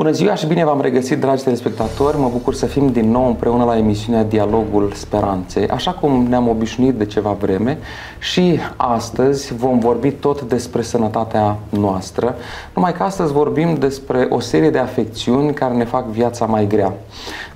[0.00, 2.18] Bună ziua și bine v-am regăsit, dragi telespectatori.
[2.18, 5.68] Mă bucur să fim din nou împreună la emisiunea Dialogul Speranței.
[5.68, 7.78] Așa cum ne-am obișnuit de ceva vreme
[8.18, 12.34] și astăzi vom vorbi tot despre sănătatea noastră,
[12.74, 16.92] numai că astăzi vorbim despre o serie de afecțiuni care ne fac viața mai grea.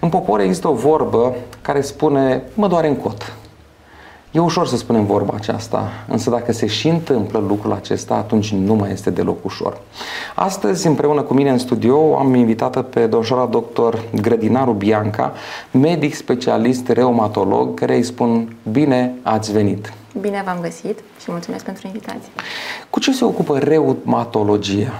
[0.00, 3.32] În popor există o vorbă care spune, mă doare în cot.
[4.34, 8.74] E ușor să spunem vorba aceasta, însă dacă se și întâmplă lucrul acesta, atunci nu
[8.74, 9.80] mai este deloc ușor.
[10.34, 15.32] Astăzi, împreună cu mine în studio, am invitată pe doșora doctor Grădinaru Bianca,
[15.70, 19.92] medic specialist reumatolog, care îi spun bine ați venit.
[20.20, 22.32] Bine v-am găsit și mulțumesc pentru invitație.
[22.90, 24.92] Cu ce se ocupă reumatologia?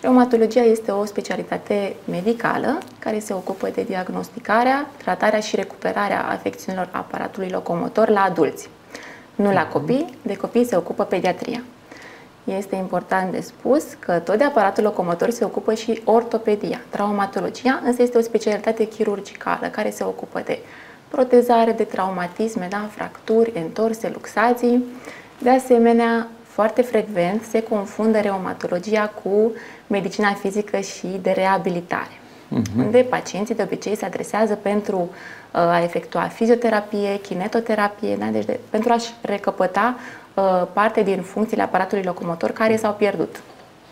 [0.00, 7.48] Reumatologia este o specialitate medicală care se ocupă de diagnosticarea, tratarea și recuperarea afecțiunilor aparatului
[7.48, 8.68] locomotor la adulți.
[9.34, 11.62] Nu la copii, de copii se ocupă pediatria.
[12.44, 16.80] Este important de spus că tot de aparatul locomotor se ocupă și ortopedia.
[16.88, 20.58] Traumatologia însă este o specialitate chirurgicală care se ocupă de
[21.08, 24.84] protezare, de traumatisme, da, fracturi, întorse, luxații.
[25.38, 29.52] De asemenea, foarte frecvent se confundă reumatologia cu
[29.88, 32.78] medicina fizică și de reabilitare, uh-huh.
[32.78, 38.26] unde pacienții de obicei se adresează pentru uh, a efectua fizioterapie, kinetoterapie, da?
[38.26, 39.96] deci de, pentru a-și recăpăta
[40.34, 43.40] uh, parte din funcțiile aparatului locomotor care s-au pierdut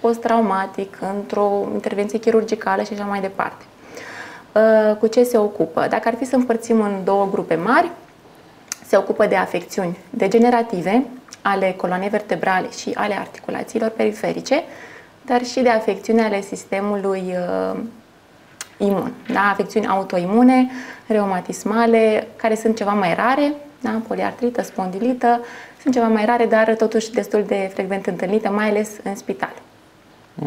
[0.01, 3.65] post-traumatic, într-o intervenție chirurgicală și așa mai departe.
[4.53, 5.87] Uh, cu ce se ocupă?
[5.91, 7.91] Dacă ar fi să împărțim în două grupe mari,
[8.87, 11.07] se ocupă de afecțiuni degenerative,
[11.43, 14.63] ale coloanei vertebrale și ale articulațiilor periferice,
[15.27, 17.79] dar și de afecțiuni ale sistemului uh,
[18.77, 19.13] imun.
[19.33, 19.41] Da?
[19.51, 20.71] Afecțiuni autoimune,
[21.07, 24.01] reumatismale, care sunt ceva mai rare, da?
[24.09, 25.41] poliartrită, spondilită,
[25.83, 29.55] sunt ceva mai rare, dar totuși destul de frecvent întâlnite, mai ales în spital.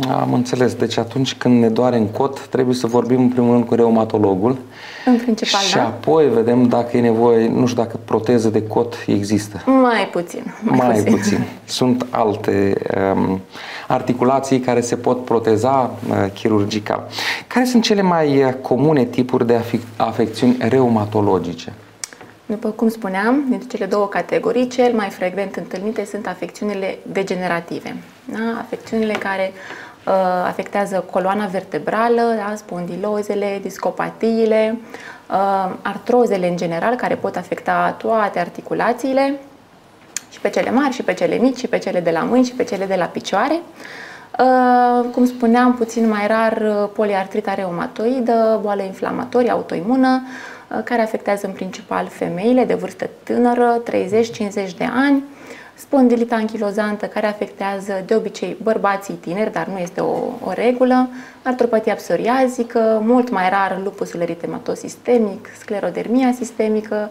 [0.07, 0.73] Am înțeles.
[0.73, 4.57] Deci atunci când ne doare în cot, trebuie să vorbim în primul rând cu reumatologul.
[5.05, 5.85] În principal, și da.
[5.85, 9.63] apoi vedem dacă e nevoie, nu știu dacă proteză de cot există.
[9.65, 10.43] Mai puțin.
[10.61, 11.15] Mai, mai puțin.
[11.15, 11.43] puțin.
[11.79, 12.77] Sunt alte
[13.15, 13.39] um,
[13.87, 17.07] articulații care se pot proteza uh, chirurgical.
[17.47, 19.61] Care sunt cele mai uh, comune tipuri de
[19.97, 21.73] afecțiuni reumatologice?
[22.45, 27.95] După cum spuneam, dintre cele două categorii, cel mai frecvent întâlnite sunt afecțiunile degenerative.
[28.25, 28.59] Da?
[28.59, 29.88] Afecțiunile care uh,
[30.45, 32.53] afectează coloana vertebrală, da?
[32.55, 34.77] spondilozele, discopatiile,
[35.29, 39.39] uh, artrozele în general, care pot afecta toate articulațiile,
[40.31, 42.53] și pe cele mari, și pe cele mici, și pe cele de la mâini, și
[42.53, 43.59] pe cele de la picioare.
[44.39, 50.21] Uh, cum spuneam, puțin mai rar, uh, poliartrita reumatoidă, boală inflamatorie autoimună,
[50.69, 55.23] Uh, care afectează în principal femeile de vârstă tânără, 30-50 de ani,
[55.79, 61.09] spondilita anchilozantă care afectează de obicei bărbații tineri, dar nu este o, o regulă,
[61.43, 67.09] artropatia psoriazică, mult mai rar lupusul eritematos sistemic, sclerodermia sistemică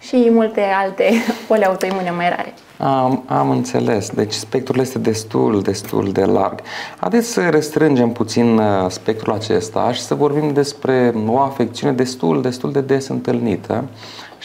[0.00, 1.10] și multe alte
[1.48, 2.54] boli autoimune mai rare.
[2.78, 4.10] Am, am înțeles.
[4.10, 6.60] Deci spectrul este destul, destul de larg.
[7.00, 12.72] Haideți să restrângem puțin uh, spectrul acesta și să vorbim despre o afecțiune destul, destul
[12.72, 13.84] de des întâlnită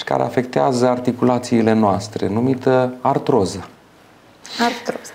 [0.01, 3.67] și care afectează articulațiile noastre, numită artroză.
[4.59, 5.12] Artroză.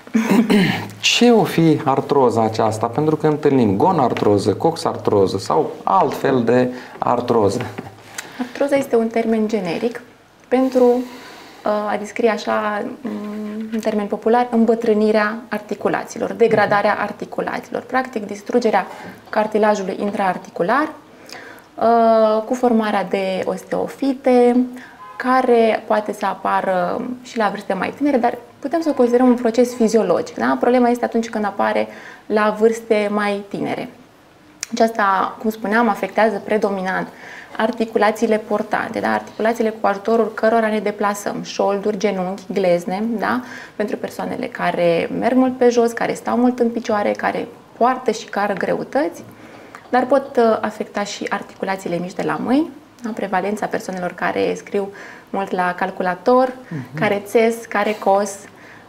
[1.01, 2.87] Ce o fi artroza aceasta?
[2.87, 7.61] Pentru că întâlnim gonartroză, coxartroză sau alt fel de artroză.
[8.41, 10.03] Artroza este un termen generic
[10.49, 11.03] pentru
[11.63, 18.87] a descrie așa, mm, în termen popular, îmbătrânirea articulațiilor, degradarea articulațiilor, practic distrugerea
[19.29, 21.06] cartilajului intraarticular uh,
[22.45, 24.57] cu formarea de osteofite,
[25.17, 29.35] care poate să apară și la vârste mai tinere, dar putem să o considerăm un
[29.35, 30.37] proces fiziologic.
[30.37, 30.57] Da?
[30.61, 31.89] Problema este atunci când apare
[32.27, 33.89] la vârste mai tinere.
[34.73, 37.09] Aceasta, cum spuneam, afectează predominant
[37.57, 39.13] articulațiile portante, da?
[39.13, 43.41] articulațiile cu ajutorul cărora ne deplasăm, șolduri, genunchi, glezne, da?
[43.77, 48.25] pentru persoanele care merg mult pe jos, care stau mult în picioare, care poartă și
[48.25, 49.23] cară greutăți,
[49.89, 52.71] dar pot uh, afecta și articulațiile mici de la mâini,
[53.03, 53.11] da?
[53.15, 54.89] prevalența persoanelor care scriu
[55.31, 56.99] mult la calculator, uh-huh.
[56.99, 58.31] care țes, care cos,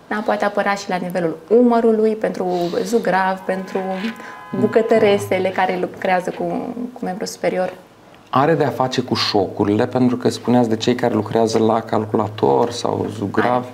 [0.08, 0.22] da?
[0.26, 2.48] poate apărea și la nivelul umărului, pentru
[2.84, 3.80] zugrav, pentru
[4.60, 6.44] bucătăresele care lucrează cu,
[6.94, 7.74] cu membrul superior
[8.30, 12.72] are de a face cu șocurile, pentru că spuneați de cei care lucrează la calculator
[12.72, 13.66] sau zugrav.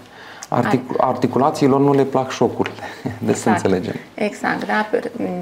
[0.53, 3.37] Artic- articulațiilor nu le plac șocurile, de exact.
[3.37, 3.93] să înțelegem.
[4.13, 4.89] Exact, da.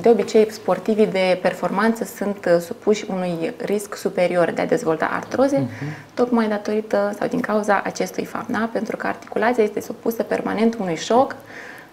[0.01, 5.57] De obicei, sportivii de performanță sunt uh, supuși unui risc superior de a dezvolta artroze,
[5.57, 6.13] uh-huh.
[6.13, 8.69] tocmai datorită sau din cauza acestui fapt, da?
[8.71, 11.35] pentru că articulația este supusă permanent unui șoc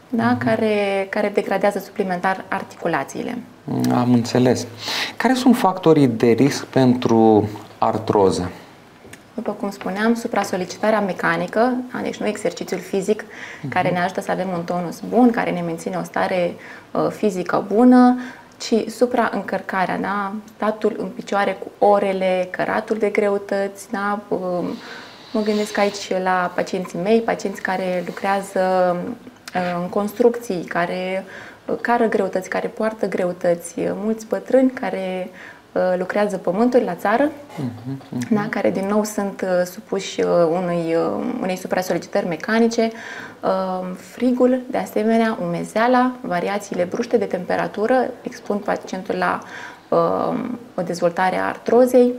[0.09, 0.37] da?
[0.37, 0.45] uh-huh.
[0.45, 3.39] care, care degradează suplimentar articulațiile.
[3.95, 4.67] Am înțeles.
[5.17, 7.49] Care sunt factorii de risc pentru
[7.79, 8.51] artroză?
[9.39, 13.69] După cum spuneam, supra-solicitarea mecanică, deci nu exercițiul fizic uh-huh.
[13.69, 16.55] care ne ajută să avem un tonus bun, care ne menține o stare
[16.91, 18.19] uh, fizică bună,
[18.57, 20.33] ci supraîncărcarea, da?
[20.57, 24.21] statul în picioare cu orele, căratul de greutăți, da?
[24.29, 24.39] Uh,
[25.33, 28.97] mă gândesc aici la pacienții mei, pacienți care lucrează
[29.55, 31.25] uh, în construcții, care
[31.67, 35.58] uh, cară greutăți, care poartă greutăți, mulți bătrâni care Uh,
[35.99, 38.29] lucrează pământuri la țară, uh-huh, uh-huh.
[38.31, 40.97] Da, care din nou sunt uh, supuși uh, unui,
[41.41, 42.91] unei supra-solicitări mecanice,
[43.97, 49.39] frigul, de asemenea, umezeala, variațiile bruște de temperatură expun pacientul la
[50.75, 52.15] o dezvoltare a artrozei.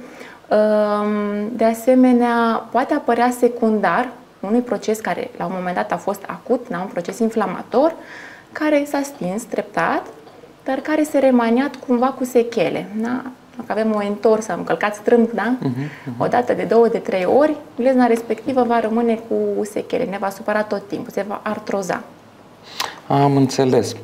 [1.52, 4.10] De asemenea, poate apărea secundar
[4.40, 7.94] unui proces care la un moment dat a fost acut, da, un proces inflamator,
[8.52, 10.06] care s-a stins treptat,
[10.64, 12.90] dar care se remaniat cumva cu sechele.
[12.96, 13.22] Da?
[13.60, 15.58] Dacă avem o întorsă, am călcat strâmb, da?
[15.58, 16.18] Uh-huh, uh-huh.
[16.18, 20.30] O dată de două, de trei ori, glezna respectivă va rămâne cu sechele, ne va
[20.30, 22.04] supăra tot timpul, se va artroza.
[23.08, 23.96] Am înțeles.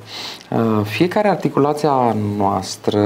[0.49, 3.01] Uh, fiecare articulație a noastră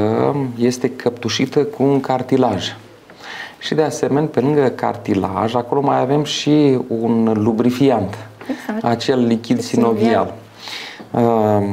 [0.57, 2.75] este căptușită cu un cartilaj.
[3.59, 8.17] Și de asemenea, pe lângă cartilaj, acolo mai avem și un lubrifiant,
[8.49, 8.83] exact.
[8.83, 10.33] acel lichid sinovial.
[11.11, 11.69] Uh,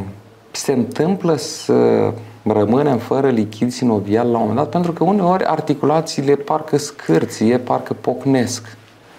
[0.50, 2.12] se întâmplă să
[2.52, 7.92] rămânem fără lichid sinovial la un moment dat, pentru că uneori articulațiile parcă scârție, parcă
[7.92, 8.76] pocnesc.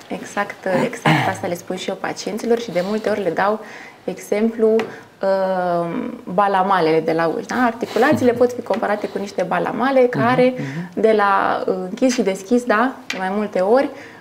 [0.07, 3.59] Exact, exact asta le spun și eu pacienților și de multe ori le dau
[4.03, 7.47] exemplu uh, balamalele de la uși.
[7.47, 7.55] Da?
[7.55, 10.93] Articulațiile pot fi comparate cu niște balamale mhm, care uh-huh.
[10.93, 14.16] de la uh, închis și deschis, da, de mai multe ori, uh,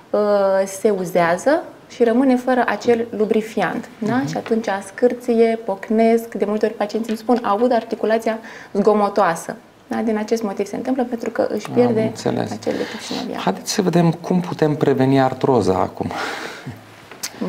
[0.65, 3.89] se uzează și rămâne fără acel lubrifiant.
[3.99, 4.23] Da?
[4.23, 4.29] Uh-huh.
[4.29, 8.39] Și atunci scârție, pocnesc, de multe ori pacienții îmi spun, aud articulația
[8.73, 9.57] zgomotoasă.
[9.87, 9.97] Da?
[9.97, 13.41] Din acest motiv se întâmplă pentru că își pierde acel lichid sinovial.
[13.41, 16.11] Haideți să vedem cum putem preveni artroza acum.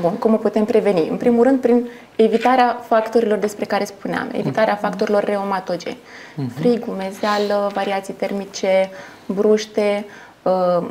[0.02, 1.08] Bun, cum o putem preveni?
[1.10, 4.81] În primul rând, prin evitarea factorilor despre care spuneam, evitarea uh-huh.
[4.81, 5.98] factorilor reumatogeni.
[5.98, 6.60] Uh-huh.
[6.60, 8.90] Frig, umezeală, variații termice,
[9.25, 10.26] bruște, Uh,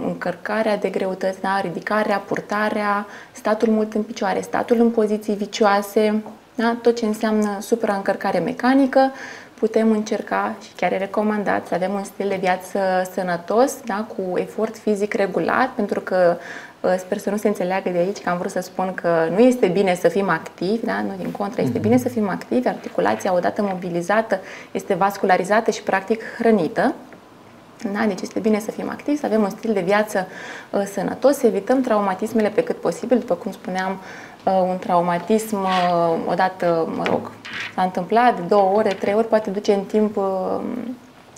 [0.07, 1.61] încărcarea de greutăți, da?
[1.61, 6.23] ridicarea, purtarea, statul mult în picioare, statul în poziții vicioase,
[6.55, 6.77] da?
[6.83, 9.13] tot ce înseamnă supraîncărcare mecanică,
[9.59, 12.79] putem încerca și chiar e recomandat să avem un stil de viață
[13.15, 14.07] sănătos, da?
[14.17, 16.37] cu efort fizic regulat, pentru că
[16.81, 19.39] uh, sper să nu se înțeleagă de aici că am vrut să spun că nu
[19.39, 21.03] este bine să fim activi, da?
[21.03, 26.23] nu din contră, este bine să fim activi, articulația odată mobilizată este vascularizată și practic
[26.39, 26.95] hrănită,
[27.93, 28.05] da?
[28.07, 30.27] Deci este bine să fim activi, să avem un stil de viață
[30.71, 33.19] uh, sănătos, să evităm traumatismele pe cât posibil.
[33.19, 34.01] După cum spuneam,
[34.45, 35.69] uh, un traumatism, uh,
[36.27, 37.33] odată, mă rog,
[37.75, 40.25] s-a întâmplat, de două ore, trei ori, poate duce în timp uh,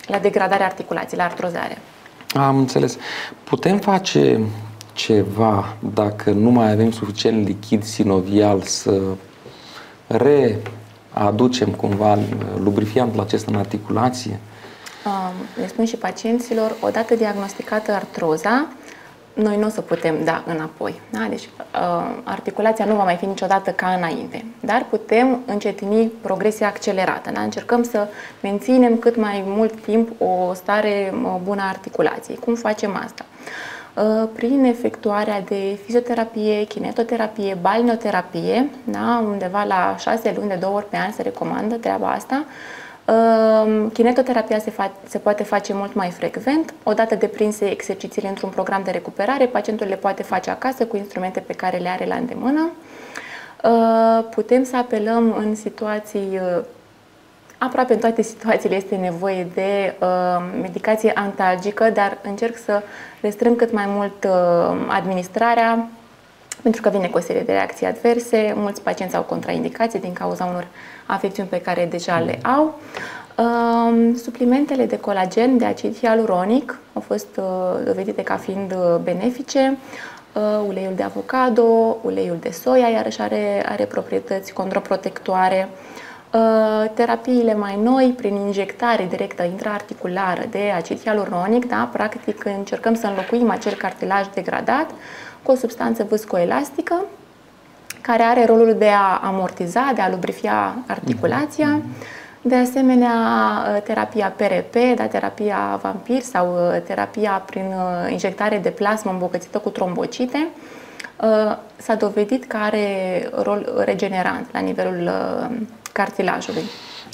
[0.07, 1.77] la degradarea articulației, la artrozare.
[2.33, 2.97] Am înțeles.
[3.43, 4.41] Putem face
[4.93, 9.01] ceva dacă nu mai avem suficient lichid sinovial să
[10.07, 12.17] readucem cumva
[12.63, 14.39] lubrifiant la acesta în articulație?
[15.55, 18.67] Le spun și pacienților, odată diagnosticată artroza,
[19.33, 21.01] noi nu o să putem da înapoi.
[21.09, 21.25] Da?
[21.29, 27.31] Deci uh, articulația nu va mai fi niciodată ca înainte, dar putem încetini progresia accelerată.
[27.33, 27.41] Da?
[27.41, 28.07] Încercăm să
[28.41, 31.13] menținem cât mai mult timp o stare
[31.43, 32.37] bună a articulației.
[32.37, 33.25] Cum facem asta?
[33.93, 39.23] Uh, prin efectuarea de fizioterapie, kinetoterapie, balneoterapie, da?
[39.25, 42.45] undeva la șase luni de două ori pe an se recomandă treaba asta,
[43.93, 46.73] Kinetoterapia se, fa- se poate face mult mai frecvent.
[46.83, 51.53] Odată deprinse exercițiile într-un program de recuperare, pacientul le poate face acasă cu instrumente pe
[51.53, 52.69] care le are la îndemână.
[54.29, 56.39] Putem să apelăm în situații
[57.59, 60.07] Aproape în toate situațiile este nevoie de uh,
[60.61, 62.81] medicație antalgică, dar încerc să
[63.21, 65.87] restrâng cât mai mult uh, administrarea,
[66.61, 68.53] pentru că vine cu o serie de reacții adverse.
[68.55, 70.67] Mulți pacienți au contraindicații din cauza unor
[71.05, 72.79] afecțiuni pe care deja le au.
[73.37, 79.77] Uh, suplimentele de colagen, de acid hialuronic, au fost uh, dovedite ca fiind uh, benefice.
[80.33, 85.69] Uh, uleiul de avocado, uleiul de soia, iarăși are, are proprietăți condroprotectoare.
[85.71, 86.08] Uh,
[86.93, 93.49] terapiile mai noi, prin injectare directă intraarticulară de acid hialuronic, da, practic încercăm să înlocuim
[93.49, 94.91] acel cartilaj degradat
[95.43, 96.95] cu o substanță viscoelastică
[98.01, 101.81] care are rolul de a amortiza, de a lubrifia articulația.
[102.41, 103.11] De asemenea,
[103.83, 109.69] terapia PRP, da, terapia vampir sau uh, terapia prin uh, injectare de plasmă îmbogățită cu
[109.69, 110.47] trombocite,
[111.21, 115.11] uh, s-a dovedit că are rol regenerant la nivelul
[115.91, 116.63] cartilajului.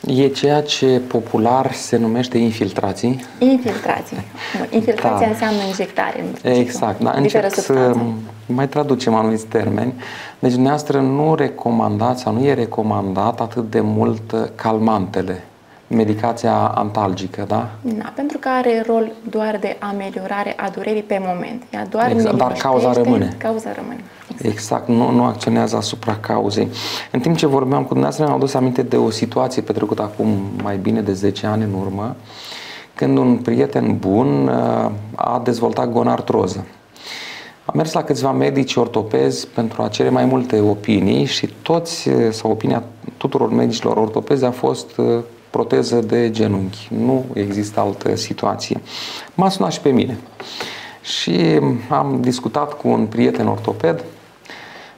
[0.07, 3.25] E ceea ce popular se numește infiltrații.
[3.39, 4.17] Infiltrații.
[4.69, 5.31] Infiltrația da.
[5.31, 6.25] înseamnă injectare.
[6.41, 7.11] Exact, da.
[7.11, 7.95] Încerc să
[8.45, 9.93] mai traducem anumiți termeni.
[10.39, 15.43] Deci, dumneavoastră nu recomandați sau nu e recomandat atât de mult calmantele
[15.87, 17.69] medicația antalgică, da?
[17.81, 21.63] Da, pentru că are rol doar de ameliorare a durerii pe moment.
[21.69, 23.33] Ea doar exact, dar cauza rămâne.
[23.37, 24.03] Cauza rămâne.
[24.37, 26.67] Exact, exact nu, nu acționează asupra cauzei.
[27.11, 30.77] În timp ce vorbeam cu dumneavoastră, mi-am adus aminte de o situație petrecută acum mai
[30.77, 32.15] bine de 10 ani în urmă,
[32.93, 36.65] când un prieten bun uh, a dezvoltat gonartroză.
[37.65, 42.31] Am mers la câțiva medici ortopezi pentru a cere mai multe opinii și toți, uh,
[42.31, 42.83] sau opinia
[43.17, 45.05] tuturor medicilor ortopezi a fost uh,
[45.49, 46.87] proteză de genunchi.
[47.05, 48.81] Nu există altă situație.
[49.33, 50.17] M-a sunat și pe mine.
[51.01, 54.03] Și am discutat cu un prieten ortoped,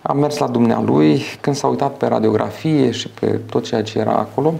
[0.07, 4.11] am mers la dumnealui, când s-a uitat pe radiografie și pe tot ceea ce era
[4.11, 4.53] acolo,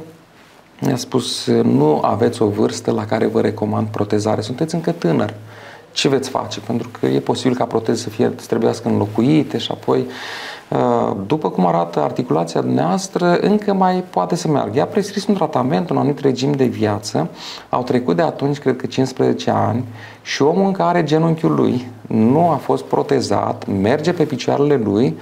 [0.81, 5.33] mi-a spus, nu aveți o vârstă la care vă recomand protezare, sunteți încă tânăr.
[5.91, 6.59] Ce veți face?
[6.59, 10.05] Pentru că e posibil ca proteze să fie, să trebuiască înlocuite și apoi
[10.69, 14.77] Uh, după cum arată articulația noastră, încă mai poate să meargă.
[14.77, 17.29] Ea a prescris un tratament, un anumit regim de viață.
[17.69, 19.83] Au trecut de atunci, cred că 15 ani
[20.27, 25.17] și omul încă are genunchiul lui, nu a fost protezat, merge pe picioarele lui,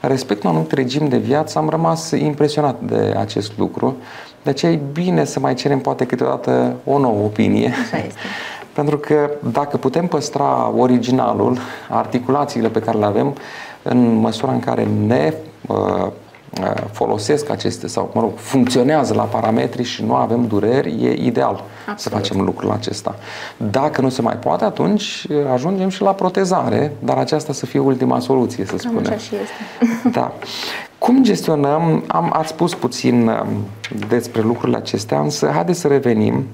[0.00, 3.96] respect un anumit regim de viață, am rămas impresionat de acest lucru.
[4.42, 7.72] De aceea e bine să mai cerem poate câteodată o nouă opinie.
[7.84, 8.18] Așa este.
[8.74, 13.34] Pentru că dacă putem păstra originalul, articulațiile pe care le avem,
[13.82, 15.34] în măsura în care ne
[15.66, 16.06] uh, uh,
[16.92, 21.98] folosesc aceste sau, mă rog, funcționează la parametri și nu avem dureri, e ideal Absolut.
[21.98, 23.14] să facem lucrul acesta.
[23.56, 28.18] Dacă nu se mai poate, atunci ajungem și la protezare, dar aceasta să fie ultima
[28.18, 29.06] soluție, să spunem.
[29.06, 30.08] Așa și este.
[30.18, 30.32] Da.
[30.98, 33.48] Cum gestionăm, am, ați spus puțin um,
[34.08, 36.46] despre lucrurile acestea, însă haideți să revenim.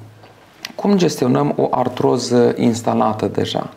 [0.74, 3.70] Cum gestionăm o artroză instalată deja?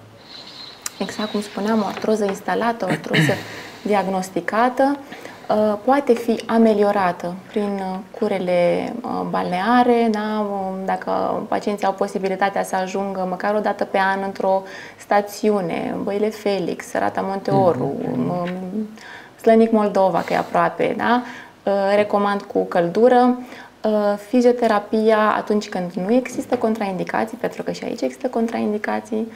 [0.98, 3.34] exact cum spuneam, o artroză instalată, o artroză
[3.90, 5.29] diagnosticată, uh,
[5.84, 10.46] poate fi ameliorată prin uh, curele uh, balneare, da?
[10.52, 14.64] Um, dacă pacienții au posibilitatea să ajungă măcar o dată pe an într-o
[14.98, 18.52] stațiune, Băile Felix, Rata Monteoru, uh-huh.
[19.42, 21.22] Slănic Moldova, că e aproape, da?
[21.96, 23.38] recomand cu căldură,
[24.28, 29.32] fizioterapia atunci când nu există contraindicații, pentru că și aici există contraindicații,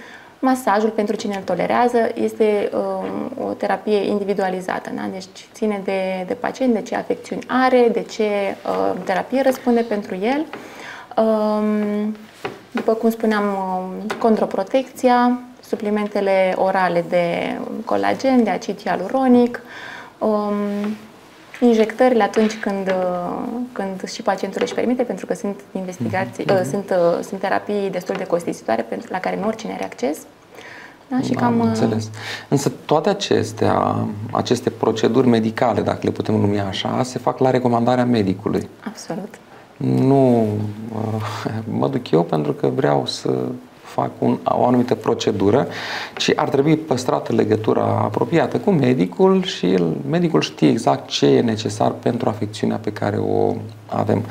[0.46, 4.92] Masajul, pentru cine îl tolerează, este um, o terapie individualizată.
[4.96, 5.02] Da?
[5.12, 10.16] Deci ține de, de pacient, de ce afecțiuni are, de ce uh, terapie răspunde pentru
[10.16, 10.46] el.
[11.24, 12.16] Um,
[12.72, 19.62] după cum spuneam, um, controprotecția, suplimentele orale de colagen, de acid hialuronic,
[20.18, 20.54] um,
[21.60, 26.60] injectările atunci când, uh, când și pacientul își permite, pentru că sunt investigații, mm-hmm.
[26.60, 30.18] uh, sunt, uh, sunt terapii destul de costisitoare pentru la care nu oricine are acces.
[31.18, 31.46] Da, și cam...
[31.46, 32.10] Am uh, înțeles.
[32.48, 33.96] Însă toate acestea,
[34.32, 38.70] aceste proceduri medicale, dacă le putem numi așa, se fac la recomandarea medicului.
[38.88, 39.34] Absolut.
[39.78, 40.48] Nu
[40.94, 41.24] uh,
[41.80, 43.30] mă duc eu pentru că vreau să
[43.94, 45.68] fac un, o anumită procedură,
[46.18, 51.42] ci ar trebui păstrată legătura apropiată cu medicul și el, medicul știe exact ce e
[51.42, 53.56] necesar pentru afecțiunea pe care o
[53.88, 54.24] avem.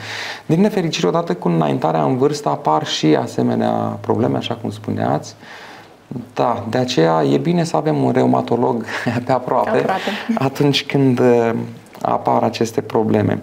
[0.47, 3.71] Din nefericire, odată cu înaintarea în vârstă apar și asemenea
[4.01, 5.35] probleme, așa cum spuneați,
[6.35, 8.85] da, de aceea e bine să avem un reumatolog
[9.27, 10.01] pe aproape, pe aproape.
[10.35, 11.21] atunci când
[12.03, 13.43] apar aceste probleme.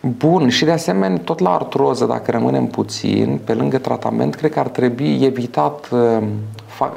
[0.00, 4.58] Bun, și de asemenea, tot la artroză, dacă rămânem puțin, pe lângă tratament, cred că
[4.58, 6.22] ar trebui evitat, uh,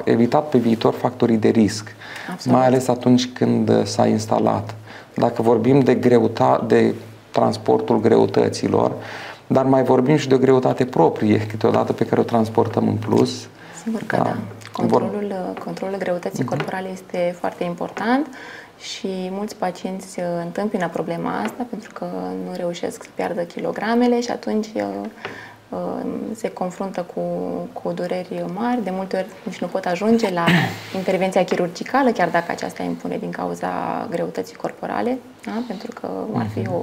[0.03, 1.95] evitat pe viitor factorii de risc,
[2.31, 2.57] Absolut.
[2.57, 4.75] mai ales atunci când uh, s-a instalat.
[5.13, 6.93] Dacă vorbim de, greutate, de
[7.31, 8.91] transportul greutăților,
[9.47, 13.47] dar mai vorbim și de o greutate proprie, câteodată pe care o transportăm în plus.
[13.83, 14.23] Sigur că da.
[14.23, 14.35] da.
[14.79, 16.47] Controlul, controlul greutății uh-huh.
[16.47, 18.27] corporale este foarte important
[18.79, 22.05] și mulți pacienți uh, întâmpină problema asta pentru că
[22.45, 24.83] nu reușesc să piardă kilogramele și atunci uh,
[25.69, 26.05] uh,
[26.35, 27.21] se confruntă cu,
[27.73, 30.45] cu dureri mari, de multe ori nici nu pot ajunge la
[30.97, 33.69] intervenția chirurgicală, chiar dacă aceasta impune din cauza
[34.09, 35.63] greutății corporale, da?
[35.67, 36.73] pentru că ar fi mhm.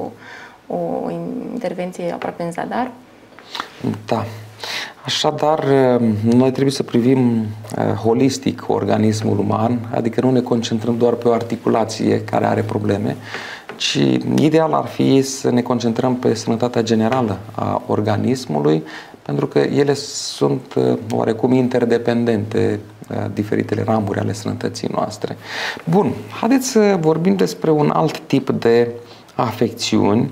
[0.67, 1.11] o, o
[1.53, 2.91] intervenție aproape în zadar.
[4.07, 4.25] Da.
[5.07, 5.65] Așadar,
[6.23, 7.47] noi trebuie să privim
[7.77, 13.17] eh, holistic organismul uman, adică nu ne concentrăm doar pe o articulație care are probleme,
[13.77, 13.99] ci
[14.39, 18.83] ideal ar fi să ne concentrăm pe sănătatea generală a organismului,
[19.23, 25.37] pentru că ele sunt eh, oarecum interdependente, eh, diferitele ramuri ale sănătății noastre.
[25.85, 28.89] Bun, haideți să vorbim despre un alt tip de
[29.35, 30.31] afecțiuni.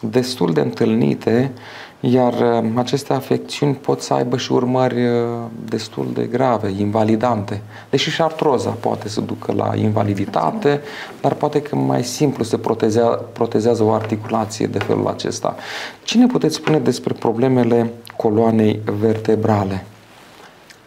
[0.00, 1.52] destul de întâlnite,
[2.00, 5.22] iar uh, aceste afecțiuni pot să aibă și urmări uh,
[5.64, 7.62] destul de grave, invalidante.
[7.90, 10.80] Deși și șartroza poate să ducă la invaliditate,
[11.20, 15.56] dar poate că mai simplu se protezează, protezează o articulație de felul acesta.
[16.02, 19.84] Ce ne puteți spune despre problemele coloanei vertebrale?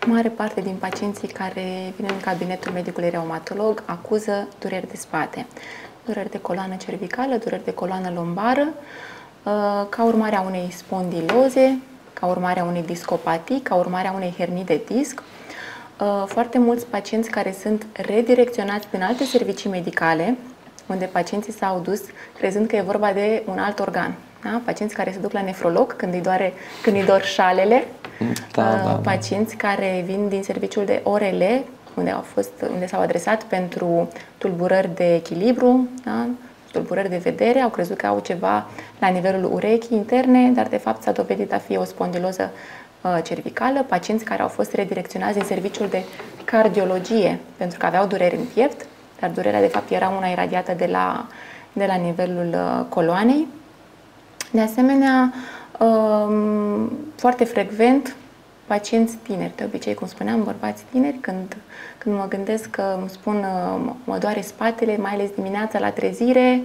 [0.07, 5.45] Mare parte din pacienții care vin în cabinetul medicului reumatolog acuză dureri de spate,
[6.05, 9.20] dureri de coloană cervicală, dureri de coloană lombară, uh,
[9.89, 11.79] ca urmare a unei spondiloze,
[12.13, 15.21] ca urmare a unei discopatii, ca urmare a unei hernii de disc.
[15.99, 20.37] Uh, foarte mulți pacienți care sunt redirecționați din alte servicii medicale,
[20.85, 22.01] unde pacienții s-au dus
[22.37, 24.13] crezând că e vorba de un alt organ.
[24.43, 24.61] Da?
[24.65, 27.87] Pacienți care se duc la nefrolog când îi, doare, când îi dor șalele,
[28.51, 28.91] da, uh, da, da.
[28.91, 34.07] pacienți care vin din serviciul de orele, unde, au fost, unde s-au adresat pentru
[34.37, 36.27] tulburări de echilibru, da?
[36.71, 38.65] Tulburări de vedere, au crezut că au ceva
[38.99, 42.51] la nivelul urechii interne, dar de fapt s-a dovedit a fi o spondiloză
[43.01, 46.03] uh, cervicală, pacienți care au fost redirecționați în serviciul de
[46.45, 48.85] cardiologie pentru că aveau dureri în piept,
[49.19, 51.27] dar durerea de fapt era una iradiată de la,
[51.73, 53.47] de la nivelul uh, coloanei.
[54.51, 55.33] De asemenea,
[55.79, 58.15] um, foarte frecvent
[58.73, 61.57] pacienți tineri, de obicei, cum spuneam, bărbați tineri, când,
[61.97, 66.61] când mă gândesc că îmi spun uh, mă doare spatele, mai ales dimineața la trezire,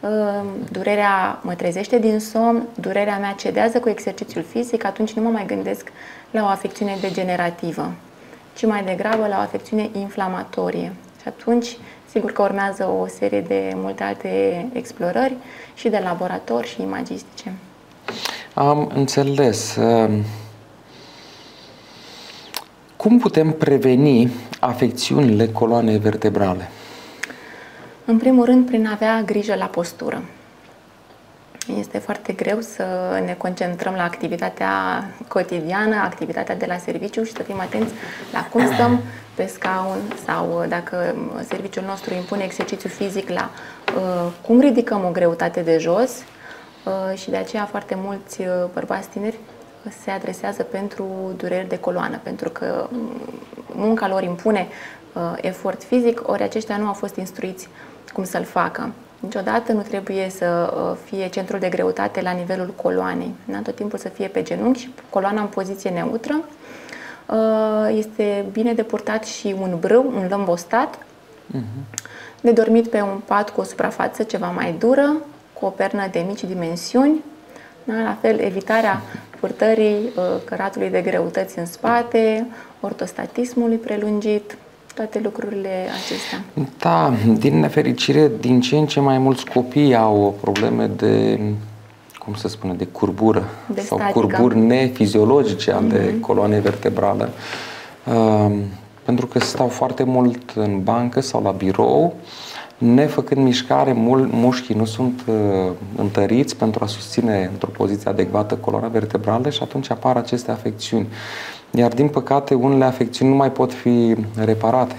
[0.00, 5.28] uh, durerea mă trezește din somn, durerea mea cedează cu exercițiul fizic, atunci nu mă
[5.28, 5.92] mai gândesc
[6.30, 7.92] la o afecțiune degenerativă,
[8.54, 10.92] ci mai degrabă la o afecțiune inflamatorie.
[11.20, 11.76] Și atunci,
[12.10, 15.36] sigur că urmează o serie de multe alte explorări
[15.74, 17.52] și de laborator și imagistice.
[18.54, 19.78] Am înțeles.
[23.06, 26.68] Cum putem preveni afecțiunile coloanei vertebrale?
[28.04, 30.22] În primul rând, prin a avea grijă la postură.
[31.78, 32.84] Este foarte greu să
[33.24, 34.70] ne concentrăm la activitatea
[35.28, 37.92] cotidiană, activitatea de la serviciu și să fim atenți
[38.32, 39.00] la cum stăm
[39.34, 41.14] pe scaun sau dacă
[41.48, 43.50] serviciul nostru impune exercițiu fizic la
[43.96, 46.10] uh, cum ridicăm o greutate de jos
[46.84, 49.38] uh, și de aceea foarte mulți uh, bărbați tineri
[50.02, 52.88] se adresează pentru dureri de coloană, pentru că
[53.72, 54.68] munca lor impune
[55.12, 57.68] uh, efort fizic, ori aceștia nu au fost instruiți
[58.12, 58.92] cum să-l facă.
[59.20, 63.34] Niciodată nu trebuie să uh, fie centrul de greutate la nivelul coloanei.
[63.44, 63.58] Da?
[63.58, 66.40] Tot timpul să fie pe genunchi și coloana în poziție neutră.
[67.26, 72.00] Uh, este bine de purtat și un brâu, un lămbostat, uh-huh.
[72.40, 75.16] de dormit pe un pat cu o suprafață ceva mai dură,
[75.52, 77.24] cu o pernă de mici dimensiuni.
[77.84, 77.94] Da?
[77.94, 79.02] La fel, evitarea
[79.40, 82.46] purtării uh, căratului de greutăți în spate,
[82.80, 84.56] ortostatismului prelungit,
[84.94, 86.66] toate lucrurile acestea.
[86.78, 91.40] Da, din nefericire, din ce în ce mai mulți copii au probleme de
[92.18, 93.44] cum se spune, de curbură
[93.74, 94.20] de sau statică.
[94.20, 96.20] curburi nefiziologice ale mm-hmm.
[96.20, 97.28] coloanei vertebrale.
[98.04, 98.56] Uh,
[99.04, 102.14] pentru că stau foarte mult în bancă sau la birou,
[102.78, 105.34] nefăcând mișcare, mul, mușchii nu sunt uh,
[105.96, 111.06] întăriți pentru a susține într-o poziție adecvată coloana vertebrală și atunci apar aceste afecțiuni.
[111.70, 114.94] Iar din păcate, unele afecțiuni nu mai pot fi reparate.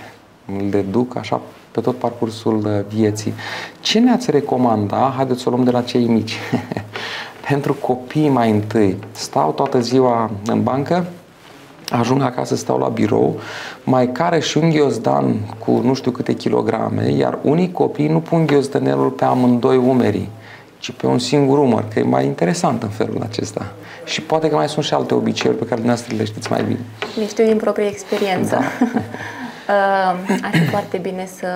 [0.71, 3.33] Le duc așa pe tot parcursul uh, vieții.
[3.79, 5.13] Ce ne-ați recomanda?
[5.15, 6.37] Haideți să o luăm de la cei mici.
[7.49, 8.97] Pentru copii mai întâi.
[9.11, 11.05] Stau toată ziua în bancă,
[11.89, 13.39] ajung acasă, stau la birou,
[13.84, 18.45] mai care și un ghiozdan cu nu știu câte kilograme, iar unii copii nu pun
[18.45, 20.30] ghiozdanelul pe amândoi umerii,
[20.80, 23.71] ci pe un singur umăr, că e mai interesant în felul acesta.
[24.06, 26.80] Și poate că mai sunt și alte obiceiuri pe care dumneavoastră le știți mai bine.
[27.17, 28.56] Le știu din proprie experiență.
[28.56, 28.88] Da.
[29.67, 29.73] Uh,
[30.41, 31.47] ar fi foarte bine să,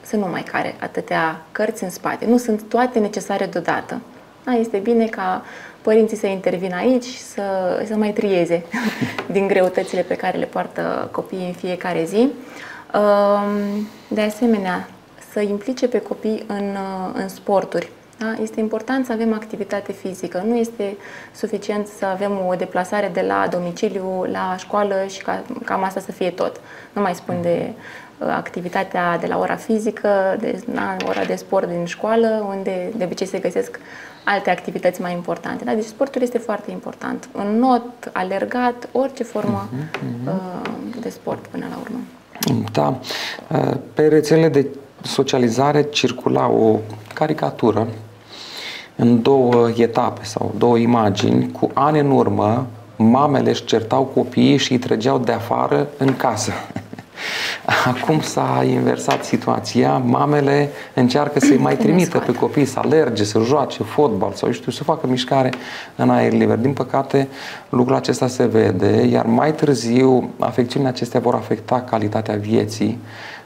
[0.00, 2.26] să nu mai care atâtea cărți în spate.
[2.26, 4.00] Nu sunt toate necesare deodată.
[4.44, 5.42] Da, este bine ca
[5.84, 7.42] părinții să intervină aici, să,
[7.86, 8.64] să mai trieze
[9.34, 12.28] din greutățile pe care le poartă copiii în fiecare zi.
[12.94, 14.88] Um, de asemenea,
[15.32, 17.90] să implice pe copii în, uh, în sporturi.
[18.18, 18.42] Da?
[18.42, 20.42] Este important să avem activitate fizică.
[20.46, 20.96] Nu este
[21.34, 26.12] suficient să avem o deplasare de la domiciliu la școală și ca, cam asta să
[26.12, 26.60] fie tot.
[26.92, 27.70] Nu mai spun de
[28.18, 33.04] uh, activitatea de la ora fizică, de na, ora de sport din școală, unde de
[33.04, 33.80] obicei se găsesc
[34.24, 35.64] alte activități mai importante.
[35.64, 35.74] Da?
[35.74, 37.28] Deci sportul este foarte important.
[37.32, 37.82] Un not,
[38.12, 41.00] alergat, orice formă uh-huh, uh-huh.
[41.00, 41.98] de sport până la urmă.
[42.72, 42.98] Da.
[43.48, 44.66] Uh, pe rețele de
[45.02, 46.78] socializare circula o
[47.14, 47.88] caricatură
[48.96, 51.52] în două etape sau două imagini.
[51.52, 56.52] Cu ani în urmă, mamele își certau copiii și îi trăgeau de afară în casă.
[57.84, 63.82] Acum s-a inversat situația, mamele încearcă să-i mai trimită pe copii să alerge, să joace
[63.82, 65.52] fotbal sau știu, să facă mișcare
[65.96, 66.56] în aer liber.
[66.56, 67.28] Din păcate,
[67.68, 72.98] lucrul acesta se vede, iar mai târziu afecțiunile acestea vor afecta calitatea vieții.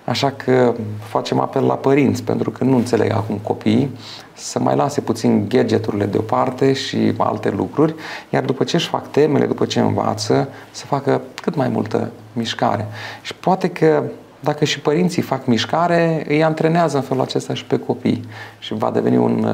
[0.04, 3.90] Așa că facem apel la părinți, pentru că nu înțeleg acum copiii,
[4.34, 7.94] să mai lase puțin gadgeturile deoparte și alte lucruri,
[8.30, 12.86] iar după ce își fac temele, după ce învață, să facă cât mai multă mișcare.
[13.22, 14.02] Și poate că
[14.40, 18.24] dacă și părinții fac mișcare, îi antrenează în felul acesta și pe copii
[18.58, 19.46] și va deveni un,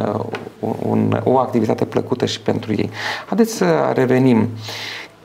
[0.89, 2.91] un, o activitate plăcută și pentru ei.
[3.27, 4.39] Haideți să revenim.
[4.41, 4.47] Uh,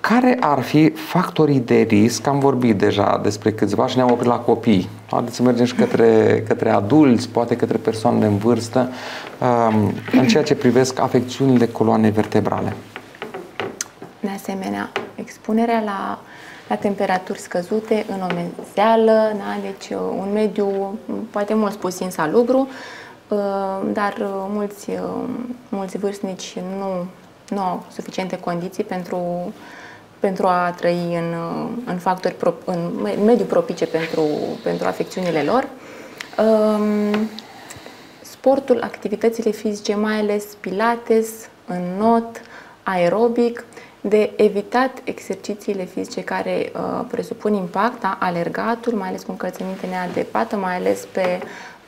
[0.02, 2.28] care ar fi factorii de risc?
[2.28, 4.90] Am vorbit deja despre câțiva și ne-am oprit la copii.
[5.12, 8.90] Haideți să mergem și către, către adulți, poate către persoane în vârstă,
[9.40, 12.76] um, în ceea ce privesc afecțiunile coloanei vertebrale.
[14.20, 16.20] De asemenea, expunerea la,
[16.70, 19.58] la temperaturi scăzute în o mezeală, da?
[19.62, 20.98] deci uh, un mediu
[21.30, 22.68] poate mult spus insalubru,
[23.28, 23.38] uh,
[23.94, 24.90] dar uh, mulți,
[25.70, 27.06] mulți vârstnici nu,
[27.56, 29.54] nu au suficiente condiții pentru
[30.20, 31.36] pentru a trăi în,
[31.86, 32.92] în factori, pro, în
[33.26, 34.28] mediu propice pentru,
[34.64, 35.68] pentru afecțiunile lor.
[36.38, 37.30] Um,
[38.22, 41.30] sportul, activitățile fizice, mai ales pilates,
[41.66, 42.42] în not,
[42.84, 43.66] aerobic,
[44.02, 48.18] de evitat exercițiile fizice care uh, presupun impact, da?
[48.20, 51.40] alergatul, mai ales cu încălțăminte neadecvată, mai ales pe,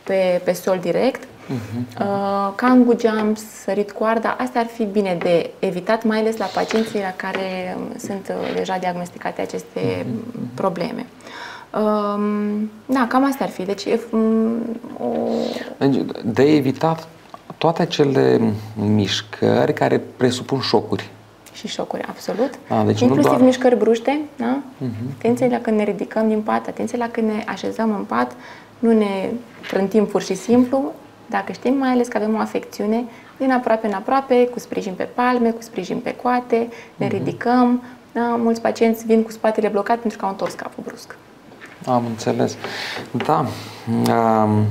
[0.04, 2.56] pe, pe sol direct, Uh-huh.
[2.56, 7.14] Kangoo jumps, sărit coarda, astea ar fi bine de evitat, mai ales la pacienții la
[7.16, 10.56] care sunt uh, deja diagnosticate aceste uh-huh.
[10.56, 11.06] probleme.
[11.74, 13.64] Um, da, cam asta ar fi.
[13.64, 15.08] Deci, um, o...
[15.78, 17.08] Deci, de evitat
[17.58, 21.10] toate acele mișcări care presupun șocuri.
[21.54, 22.60] Și șocuri, absolut.
[22.68, 23.42] Da, deci Inclusiv nu doar...
[23.42, 24.60] mișcări bruște, da?
[24.62, 25.16] Uh-huh.
[25.18, 28.36] Atenție la când ne ridicăm din pat, atenție la când ne așezăm în pat,
[28.80, 29.30] nu ne
[29.68, 30.94] trântim pur și simplu,
[31.30, 33.04] dacă știm mai ales că avem o afecțiune
[33.38, 37.10] din aproape în aproape, cu sprijin pe palme, cu sprijin pe coate, ne uh-huh.
[37.10, 37.84] ridicăm.
[38.12, 38.22] Da?
[38.22, 41.16] Mulți pacienți vin cu spatele blocat pentru că au întors capul brusc.
[41.86, 42.58] Am înțeles.
[43.12, 43.46] Da.
[43.88, 44.66] Um,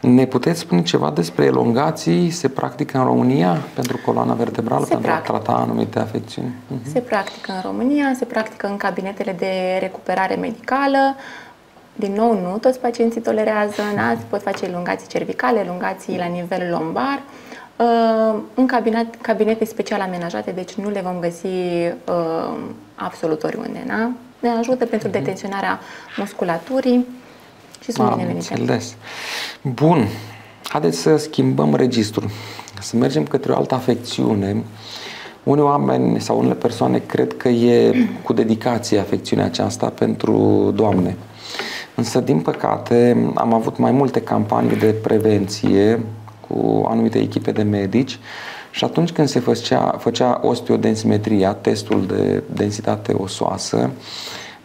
[0.00, 2.30] ne puteți spune ceva despre elongații?
[2.30, 5.34] Se practică în România pentru coloana vertebrală, se pentru practică.
[5.34, 6.48] a trata anumite afecțiuni?
[6.48, 6.92] Uh-huh.
[6.92, 11.16] Se practică în România, se practică în cabinetele de recuperare medicală,
[11.94, 14.14] din nou, nu toți pacienții tolerează, da?
[14.18, 17.22] se pot face elongații cervicale, elongații la nivel lombar,
[17.76, 22.58] uh, în cabinet, cabinete special amenajate, deci nu le vom găsi uh,
[22.94, 23.84] absolut oriunde.
[23.86, 24.10] Da?
[24.38, 25.18] Ne ajută pentru mhm.
[25.18, 25.78] detenționarea
[26.16, 27.06] musculaturii
[27.82, 28.54] și sunt binevenite.
[28.58, 28.94] Înțeles.
[29.62, 30.08] Bun.
[30.68, 32.30] Haideți să schimbăm registrul,
[32.80, 34.64] să mergem către o altă afecțiune.
[35.42, 40.32] Unii oameni sau unele persoane cred că e cu dedicație afecțiunea aceasta pentru
[40.74, 41.16] Doamne.
[41.94, 46.00] Însă, din păcate, am avut mai multe campanii de prevenție
[46.48, 48.18] cu anumite echipe de medici
[48.70, 53.90] și atunci când se făcea, făcea osteodensimetria, testul de densitate osoasă,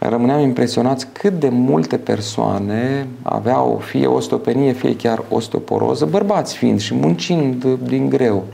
[0.08, 6.94] rămâneam impresionați cât de multe persoane aveau fie osteopenie, fie chiar osteoporoză, bărbați fiind și
[6.94, 8.44] muncind din greu.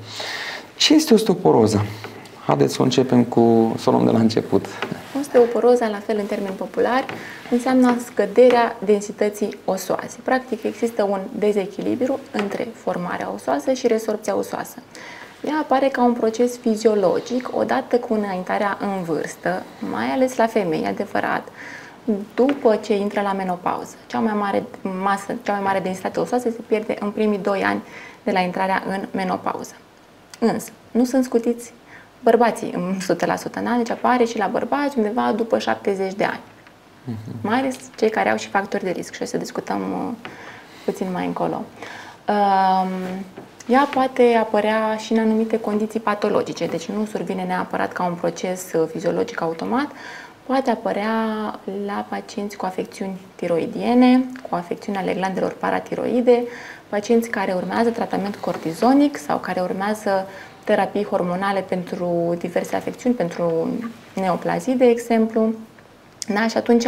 [0.76, 1.84] Ce este osteoporoza?
[2.46, 4.66] Haideți să începem cu, să o luăm de la început.
[5.20, 7.04] Osteoporoza, la fel în termeni populari,
[7.50, 10.18] înseamnă scăderea densității osoase.
[10.22, 14.76] Practic există un dezechilibru între formarea osoasă și resorpția osoasă.
[15.48, 20.86] Ea apare ca un proces fiziologic odată cu înaintarea în vârstă, mai ales la femei,
[20.86, 21.48] adevărat,
[22.34, 23.94] după ce intră la menopauză.
[24.06, 24.64] Cea mai mare
[25.02, 27.82] masă, cea mai mare densitate osoasă se pierde în primii 2 ani
[28.22, 29.74] de la intrarea în menopauză.
[30.38, 31.72] Însă, nu sunt scutiți
[32.20, 33.74] bărbații în 100%, da?
[33.76, 36.40] deci apare și la bărbați undeva după 70 de ani.
[37.08, 37.40] Uh-huh.
[37.42, 40.28] Mai ales cei care au și factori de risc și o să discutăm uh,
[40.84, 41.64] puțin mai încolo.
[42.28, 42.86] Uh,
[43.70, 48.72] ea poate apărea și în anumite condiții patologice, deci nu survine neapărat ca un proces
[48.72, 49.86] uh, fiziologic automat,
[50.46, 51.14] poate apărea
[51.86, 56.42] la pacienți cu afecțiuni tiroidiene, cu afecțiuni ale glandelor paratiroide,
[56.88, 60.26] pacienți care urmează tratament cortizonic sau care urmează
[60.64, 63.68] terapii hormonale pentru diverse afecțiuni, pentru
[64.14, 65.52] neoplazii, de exemplu.
[66.28, 66.48] Da?
[66.48, 66.84] Și atunci,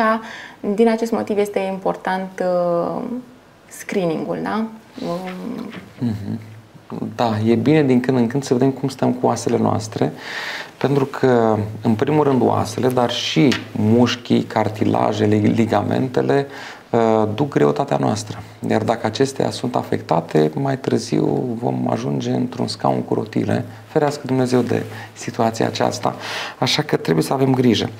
[0.75, 3.03] din acest motiv, este important uh,
[3.69, 4.39] screening-ul.
[4.43, 4.67] Da?
[4.99, 6.52] Mm-hmm.
[7.17, 10.13] Da, e bine din când în când să vedem cum stăm cu oasele noastre,
[10.77, 16.47] pentru că, în primul rând, oasele, dar și mușchii, cartilajele, ligamentele
[16.93, 18.43] Uh, duc greutatea noastră.
[18.69, 23.65] Iar dacă acestea sunt afectate, mai târziu vom ajunge într-un scaun cu rotile.
[23.87, 26.15] Ferească Dumnezeu de situația aceasta.
[26.59, 27.91] Așa că trebuie să avem grijă.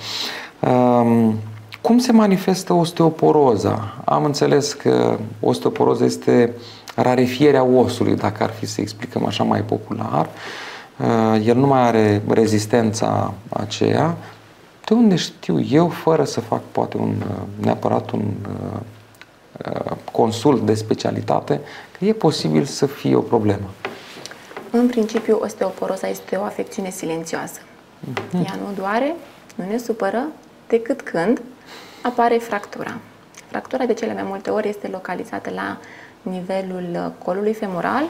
[0.61, 1.35] Um,
[1.81, 4.03] Cum se manifestă osteoporoza?
[4.05, 6.53] Am înțeles că osteoporoza este
[6.95, 10.29] rarefierea osului, dacă ar fi să explicăm așa mai popular.
[10.99, 14.17] Uh, el nu mai are rezistența aceea.
[14.85, 18.25] De unde știu eu, fără să fac poate un, uh, neapărat un
[20.13, 21.61] consult de specialitate,
[21.99, 23.71] că e posibil să fie o problemă?
[24.71, 27.61] În principiu, osteoporoza este o afecțiune silențioasă.
[27.61, 28.47] Mm-hmm.
[28.47, 29.15] Ea nu doare,
[29.55, 30.25] nu ne supără,
[30.69, 31.43] decât când
[32.03, 32.95] apare fractura.
[33.49, 35.79] Fractura de cele mai multe ori este localizată la
[36.23, 38.05] nivelul colului femoral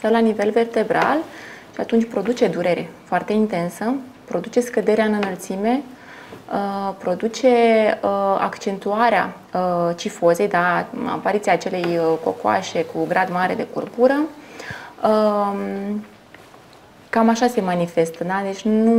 [0.00, 1.18] sau la nivel vertebral
[1.74, 5.82] și atunci produce durere foarte intensă, produce scăderea în înălțime,
[6.52, 7.48] uh, produce
[8.02, 14.18] uh, accentuarea uh, cifozei, da, apariția acelei cocoașe cu grad mare de curpură,
[15.04, 16.04] um,
[17.10, 18.40] Cam așa se manifestă, da?
[18.44, 18.94] Deci nu,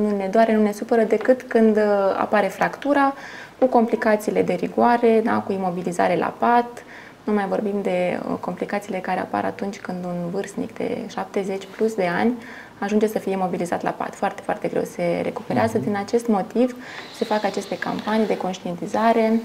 [0.00, 1.78] nu ne doare, nu ne supără decât când
[2.16, 3.14] apare fractura,
[3.58, 5.32] cu complicațiile de rigoare, da?
[5.32, 6.84] cu imobilizare la pat,
[7.26, 11.94] nu mai vorbim de uh, complicațiile care apar atunci când un vârstnic de 70 plus
[11.94, 12.32] de ani
[12.78, 14.14] ajunge să fie imobilizat la pat.
[14.14, 15.78] Foarte, foarte greu se recuperează.
[15.78, 15.84] Uh-huh.
[15.84, 16.76] Din acest motiv
[17.16, 19.40] se fac aceste campanii de conștientizare,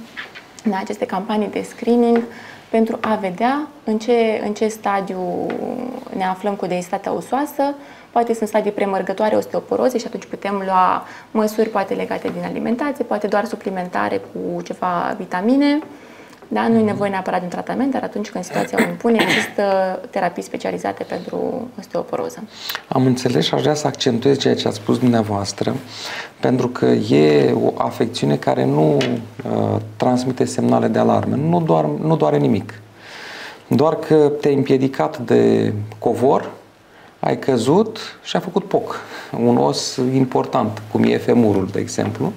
[0.63, 2.23] da, aceste campanii de screening
[2.69, 5.45] pentru a vedea în ce, în ce stadiu
[6.15, 7.73] ne aflăm cu densitatea osoasă,
[8.11, 13.27] poate sunt stadii premergătoare osteoporoze și atunci putem lua măsuri poate legate din alimentație, poate
[13.27, 15.79] doar suplimentare cu ceva vitamine.
[16.53, 16.67] Da?
[16.67, 19.63] Nu e nevoie neapărat de un tratament, dar atunci când situația o impune, există
[20.09, 22.43] terapii specializate pentru osteoporoză.
[22.87, 25.75] Am înțeles și aș vrea să accentuez ceea ce ați spus dumneavoastră,
[26.39, 32.15] pentru că e o afecțiune care nu uh, transmite semnale de alarmă, nu, doar, nu
[32.15, 32.73] doare nimic.
[33.67, 36.51] Doar că te-ai împiedicat de covor,
[37.19, 38.99] ai căzut și ai făcut poc.
[39.43, 42.33] Un os important, cum e femurul, de exemplu.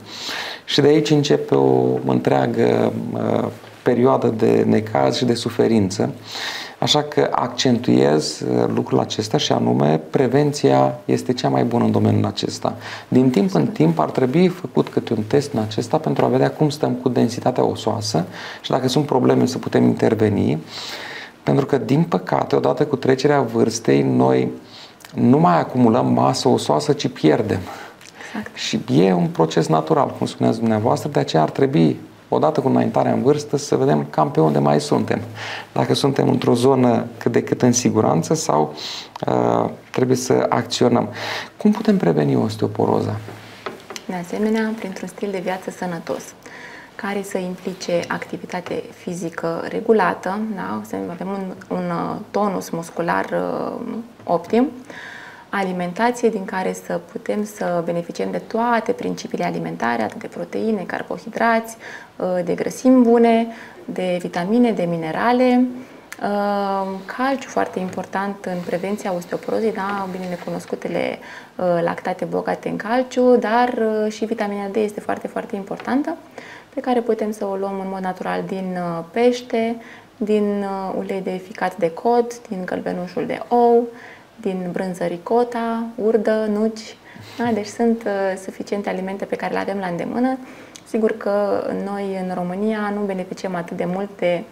[0.65, 3.49] Și de aici începe o întreagă uh,
[3.85, 6.11] perioadă de necaz și de suferință.
[6.79, 12.25] Așa că accentuez uh, lucrul acesta și anume prevenția este cea mai bună în domeniul
[12.25, 12.77] acesta.
[13.09, 16.51] Din timp în timp ar trebui făcut câte un test în acesta pentru a vedea
[16.51, 18.25] cum stăm cu densitatea osoasă
[18.61, 20.59] și dacă sunt probleme să putem interveni.
[21.43, 24.49] Pentru că, din păcate, odată cu trecerea vârstei, noi
[25.15, 27.61] nu mai acumulăm masă osoasă, ci pierdem.
[28.27, 28.57] Exact.
[28.57, 33.13] Și e un proces natural, cum spuneați dumneavoastră, de aceea ar trebui, odată cu înaintarea
[33.13, 35.21] în vârstă, să vedem cam pe unde mai suntem.
[35.73, 38.75] Dacă suntem într-o zonă cât de cât în siguranță sau
[39.27, 41.09] uh, trebuie să acționăm.
[41.57, 43.17] Cum putem preveni osteoporoza?
[44.07, 46.23] De asemenea, printr-un stil de viață sănătos
[46.97, 50.81] care să implice activitate fizică regulată, da?
[50.87, 54.71] să avem un, un uh, tonus muscular uh, optim,
[55.59, 61.77] alimentație din care să putem să beneficiem de toate principiile alimentare, atât de proteine, carbohidrați,
[62.17, 63.47] uh, de grăsimi bune,
[63.85, 65.67] de vitamine, de minerale,
[67.17, 71.19] calciu foarte important în prevenția osteoporozei, da, bine cunoscutele
[71.83, 76.17] lactate bogate în calciu, dar și vitamina D este foarte, foarte importantă
[76.75, 79.77] pe care putem să o luăm în mod natural din uh, pește,
[80.17, 83.87] din uh, ulei de ficat de cod, din gălbenușul de ou,
[84.41, 86.97] din brânză ricota, urdă, nuci.
[87.39, 87.51] Da?
[87.53, 90.39] Deci sunt uh, suficiente alimente pe care le avem la îndemână.
[90.87, 94.43] Sigur că noi în România nu beneficiem atât de mult de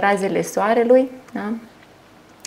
[0.00, 1.52] razele soarelui, da?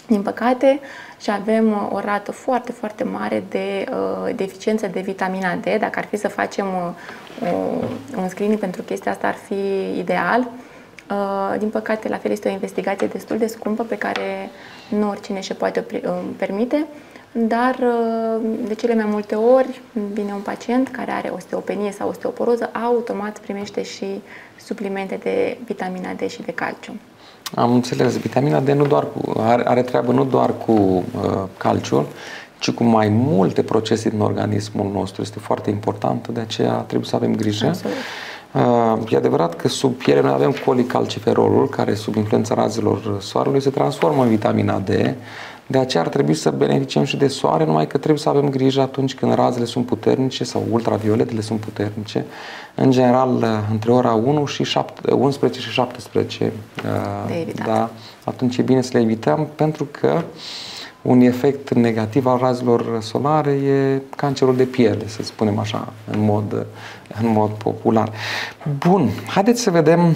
[0.10, 0.79] din păcate,
[1.21, 5.79] și avem o rată foarte, foarte mare de uh, deficiență de vitamina D.
[5.79, 6.65] Dacă ar fi să facem
[7.41, 10.47] uh, un screening pentru chestia asta, ar fi ideal.
[11.10, 14.49] Uh, din păcate, la fel este o investigație destul de scumpă pe care
[14.89, 16.86] nu oricine și poate uh, permite,
[17.32, 19.82] dar uh, de cele mai multe ori
[20.13, 24.21] vine un pacient care are osteopenie sau osteoporoză, automat primește și
[24.65, 26.91] suplimente de vitamina D și de calciu.
[27.56, 28.17] Am înțeles.
[28.17, 31.04] Vitamina D nu doar cu, are, are treabă nu doar cu uh,
[31.58, 32.06] calciul,
[32.60, 35.21] ci cu mai multe procese din organismul nostru.
[35.21, 37.67] Este foarte importantă, de aceea trebuie să avem grijă.
[37.67, 37.95] Absolut.
[38.53, 43.69] Uh, e adevărat că sub piele noi avem colicalciferolul, care sub influența razelor soarelui se
[43.69, 44.89] transformă în vitamina D,
[45.67, 48.81] de aceea ar trebui să beneficiem și de soare, numai că trebuie să avem grijă
[48.81, 52.25] atunci când razele sunt puternice sau ultravioletele sunt puternice.
[52.75, 56.53] În general, între ora 1 și 7, 11 și 17,
[56.85, 57.89] uh, da,
[58.23, 60.23] atunci e bine să le evităm pentru că
[61.01, 66.65] un efect negativ al razelor solare e cancerul de piele, să spunem așa, în mod,
[67.22, 68.12] în mod popular.
[68.78, 70.15] Bun, haideți să vedem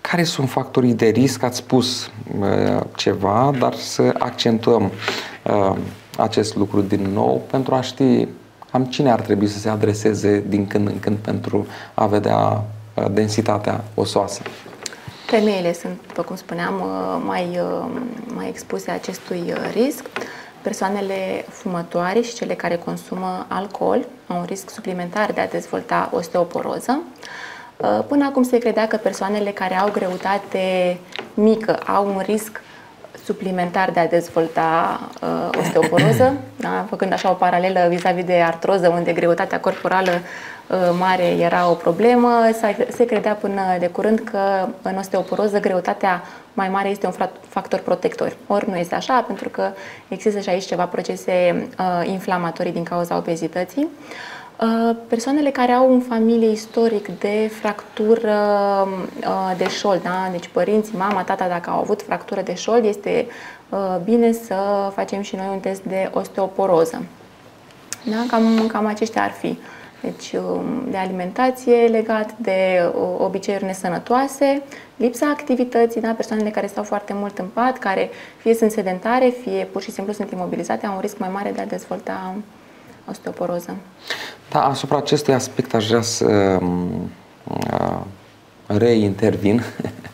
[0.00, 1.42] care sunt factorii de risc?
[1.42, 4.90] Ați spus uh, ceva, dar să accentuăm
[5.42, 5.76] uh,
[6.18, 8.28] acest lucru din nou pentru a ști
[8.70, 13.04] Cam cine ar trebui să se adreseze din când în când pentru a vedea uh,
[13.10, 14.42] densitatea osoasă?
[15.26, 18.00] Femeile sunt, după cum spuneam, uh, mai, uh,
[18.34, 20.04] mai expuse acestui risc.
[20.62, 27.02] Persoanele fumătoare și cele care consumă alcool au un risc suplimentar de a dezvolta osteoporoză.
[28.08, 30.98] Până acum se credea că persoanele care au greutate
[31.34, 32.60] mică au un risc
[33.30, 36.34] suplimentar de a dezvolta uh, osteoporoză,
[36.66, 36.86] da?
[36.88, 42.30] făcând așa o paralelă vis-a-vis de artroză, unde greutatea corporală uh, mare era o problemă,
[42.88, 47.12] se credea până de curând că în osteoporoză greutatea mai mare este un
[47.48, 48.36] factor protector.
[48.46, 49.70] Ori nu este așa, pentru că
[50.08, 53.82] există și aici ceva procese uh, inflamatorii din cauza obezității.
[53.82, 54.39] Uh, Uh,
[55.08, 58.38] persoanele care au în familie istoric de fractură
[59.26, 60.28] uh, de șold, da?
[60.30, 63.26] deci părinții, mama, tata, dacă au avut fractură de șold, este
[63.68, 64.54] uh, bine să
[64.94, 67.02] facem și noi un test de osteoporoză.
[68.04, 68.24] Da?
[68.28, 69.58] Cam, cam aceștia ar fi.
[70.02, 74.62] Deci um, de alimentație legat de obiceiuri nesănătoase,
[74.96, 76.10] lipsa activității, da?
[76.10, 80.12] persoanele care stau foarte mult în pat, care fie sunt sedentare, fie pur și simplu
[80.12, 82.34] sunt imobilizate, au un risc mai mare de a dezvolta
[83.08, 83.76] osteoporoză.
[84.50, 86.58] Da, asupra acestui aspect aș vrea să
[87.44, 88.00] uh,
[88.66, 89.62] reintervin.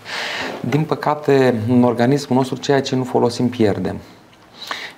[0.70, 3.96] Din păcate, în organismul nostru ceea ce nu folosim pierdem.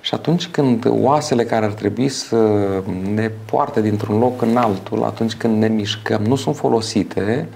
[0.01, 2.71] Și atunci când oasele care ar trebui să
[3.13, 7.55] ne poarte dintr-un loc în altul, atunci când ne mișcăm, nu sunt folosite, Uh,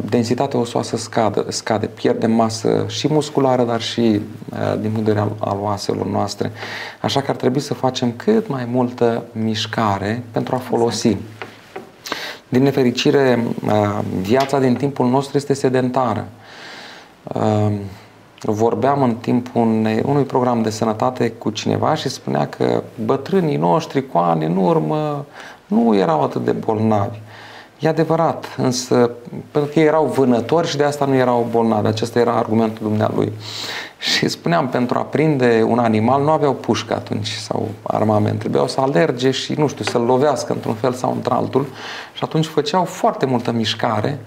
[0.00, 5.20] densitatea osoasă scade, scade, pierde masă și musculară, dar și uh, din punct de vedere
[5.20, 6.52] al, al oaselor noastre.
[7.00, 11.16] Așa că ar trebui să facem cât mai multă mișcare pentru a folosi.
[12.48, 16.26] Din nefericire, uh, viața din timpul nostru este sedentară.
[18.42, 24.06] Vorbeam în timpul unei, unui program de sănătate cu cineva și spunea că bătrânii noștri
[24.06, 25.24] cu ani în urmă
[25.66, 27.18] nu erau atât de bolnavi.
[27.80, 29.10] E adevărat, însă
[29.50, 31.86] pentru că erau vânători și de asta nu erau bolnavi.
[31.86, 33.32] Acesta era argumentul dumnealui.
[33.98, 38.38] Și spuneam, pentru a prinde un animal nu aveau pușcă atunci sau armament.
[38.38, 41.66] Trebuiau să alerge și, nu știu, să-l lovească într-un fel sau într-altul.
[42.12, 44.18] Și atunci făceau foarte multă mișcare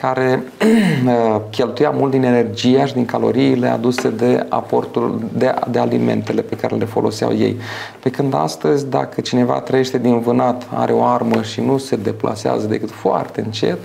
[0.00, 0.42] care
[1.06, 6.56] uh, cheltuia mult din energia și din caloriile aduse de aportul de, de alimentele pe
[6.56, 7.56] care le foloseau ei.
[8.00, 12.66] Pe când astăzi, dacă cineva trăiește din vânat, are o armă și nu se deplasează
[12.66, 13.78] decât foarte încet,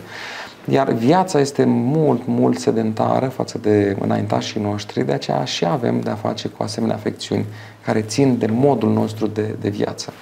[0.69, 6.15] iar viața este mult, mult sedentară față de înaintașii noștri, de aceea și avem de-a
[6.15, 7.45] face cu asemenea afecțiuni
[7.85, 10.13] care țin de modul nostru de, de viață.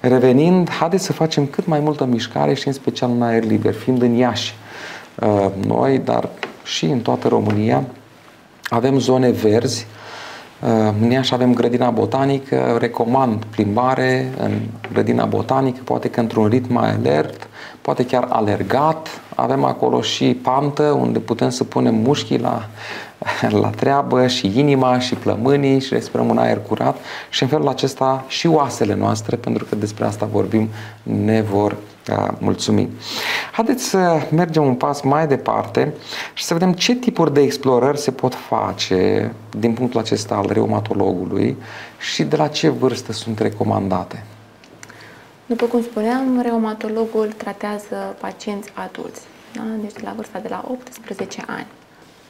[0.00, 4.02] Revenind, haideți să facem cât mai multă mișcare și în special în aer liber, fiind
[4.02, 4.54] în Iași.
[5.14, 6.28] Uh, noi, dar
[6.64, 7.84] și în toată România,
[8.68, 9.86] avem zone verzi.
[10.62, 14.60] Uh, în Iași avem grădina botanică, recomand plimbare în
[14.92, 17.48] grădina botanică, poate că într-un ritm mai alert,
[17.80, 19.08] poate chiar alergat.
[19.34, 22.68] Avem acolo și pantă unde putem să punem mușchii la,
[23.62, 26.96] la treabă și inima și plămânii și respirăm un aer curat
[27.30, 30.68] și în felul acesta și oasele noastre, pentru că despre asta vorbim,
[31.02, 31.76] ne vor
[32.38, 32.88] mulțumi.
[33.52, 35.94] Haideți să mergem un pas mai departe
[36.34, 41.56] și să vedem ce tipuri de explorări se pot face din punctul acesta al reumatologului
[41.98, 44.24] și de la ce vârstă sunt recomandate.
[45.46, 49.20] După cum spuneam, reumatologul tratează pacienți adulți,
[49.54, 49.62] da?
[49.80, 51.66] deci de la vârsta de la 18 ani.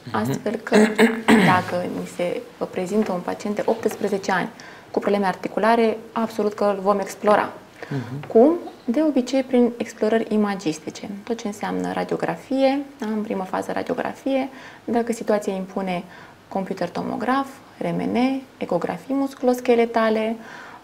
[0.03, 0.15] Mhm.
[0.15, 0.75] Astfel că
[1.53, 2.41] dacă mi se
[2.71, 4.49] prezintă un pacient de 18 ani
[4.91, 7.49] cu probleme articulare, absolut că îl vom explora.
[7.49, 8.27] Uh-huh.
[8.27, 8.57] Cum?
[8.85, 13.05] De obicei prin explorări imagistice, tot ce înseamnă radiografie, da?
[13.05, 14.49] în primă fază radiografie,
[14.85, 16.03] dacă situația impune
[16.47, 20.35] computer tomograf, RMN, ecografii musculoscheletale,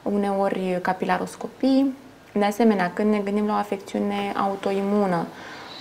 [0.03, 1.93] uneori capilaroscopii.
[2.33, 5.27] De asemenea, când ne gândim la o afecțiune autoimună,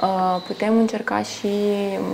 [0.02, 1.48] uh, putem încerca și,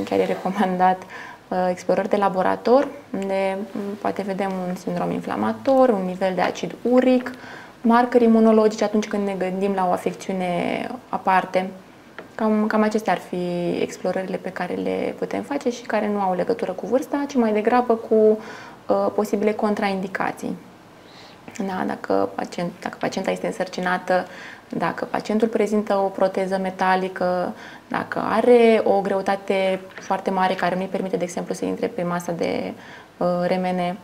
[0.05, 1.03] chiar e recomandat,
[1.49, 3.59] uh, explorări de laborator, unde
[4.01, 7.33] poate vedem un sindrom inflamator, un nivel de acid uric,
[7.83, 11.71] marcări imunologici atunci când ne gândim la o afecțiune aparte.
[12.35, 16.35] Cam, cam acestea ar fi explorările pe care le putem face și care nu au
[16.35, 20.57] legătură cu vârsta, ci mai degrabă cu uh, posibile contraindicații.
[21.59, 24.27] Da, dacă, pacient, dacă pacienta este însărcinată,
[24.69, 27.55] dacă pacientul prezintă o proteză metalică,
[27.89, 32.33] dacă are o greutate foarte mare care nu-i permite, de exemplu, să intre pe masa
[32.33, 32.73] de
[33.17, 33.97] uh, remene,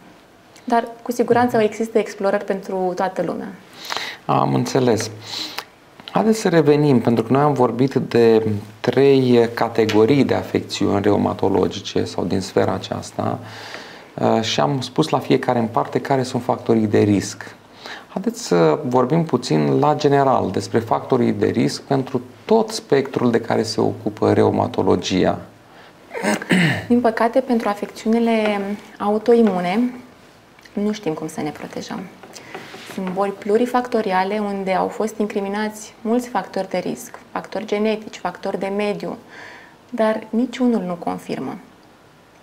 [0.68, 3.48] dar cu siguranță există explorări pentru toată lumea.
[4.24, 5.10] Am înțeles.
[6.10, 8.46] Haideți să revenim, pentru că noi am vorbit de
[8.80, 13.38] trei categorii de afecțiuni reumatologice sau din sfera aceasta
[14.14, 17.56] uh, și am spus la fiecare în parte care sunt factorii de risc.
[18.08, 23.62] Haideți să vorbim puțin la general despre factorii de risc pentru tot spectrul de care
[23.62, 25.38] se ocupă reumatologia.
[26.88, 28.60] Din păcate, pentru afecțiunile
[28.98, 29.90] autoimune,
[30.72, 32.00] nu știm cum să ne protejăm.
[32.94, 38.66] Sunt boli plurifactoriale unde au fost incriminați mulți factori de risc, factori genetici, factori de
[38.66, 39.16] mediu,
[39.90, 41.58] dar niciunul nu confirmă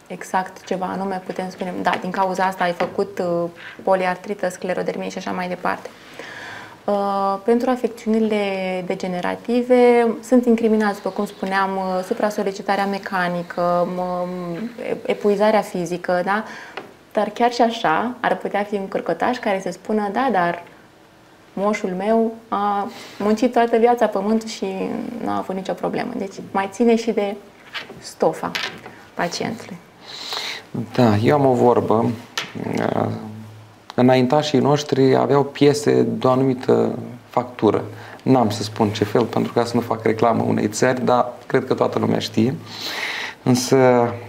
[0.07, 3.49] exact ceva anume putem spune, da, din cauza asta ai făcut uh,
[3.83, 5.89] poliartrită, sclerodermie și așa mai departe.
[6.85, 8.43] Uh, pentru afecțiunile
[8.85, 14.27] degenerative sunt incriminați, după cum spuneam, uh, supra-solicitarea mecanică, uh,
[15.05, 16.43] epuizarea fizică, da?
[17.15, 20.63] Dar chiar și așa ar putea fi un cărcotaș care să spună, da, dar
[21.53, 24.65] moșul meu a muncit toată viața pământul și
[25.23, 26.11] nu a avut nicio problemă.
[26.17, 27.35] Deci mai ține și de
[27.99, 28.51] stofa
[29.13, 29.77] pacientului.
[30.95, 32.09] Da, eu am o vorbă.
[33.95, 36.97] Înaintașii noștri aveau piese de o anumită
[37.29, 37.83] factură.
[38.23, 41.65] N-am să spun ce fel, pentru ca să nu fac reclamă unei țări, dar cred
[41.65, 42.55] că toată lumea știe.
[43.47, 43.77] Însă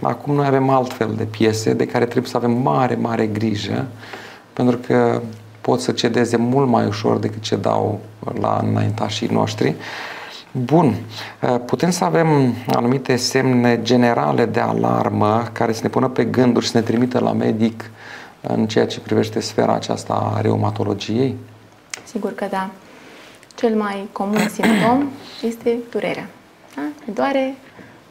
[0.01, 3.85] acum noi avem altfel de piese de care trebuie să avem mare, mare grijă,
[4.53, 5.21] pentru că
[5.61, 7.99] pot să cedeze mult mai ușor decât ce dau
[8.39, 9.75] la înaintașii noștri.
[10.51, 10.95] Bun.
[11.65, 16.71] Putem să avem anumite semne generale de alarmă care să ne pună pe gânduri și
[16.71, 17.91] să ne trimită la medic
[18.41, 21.37] în ceea ce privește sfera aceasta a reumatologiei?
[22.03, 22.69] Sigur că da.
[23.55, 25.09] Cel mai comun simptom
[25.41, 26.29] este durerea.
[26.75, 26.81] Da?
[27.05, 27.55] Ne doare,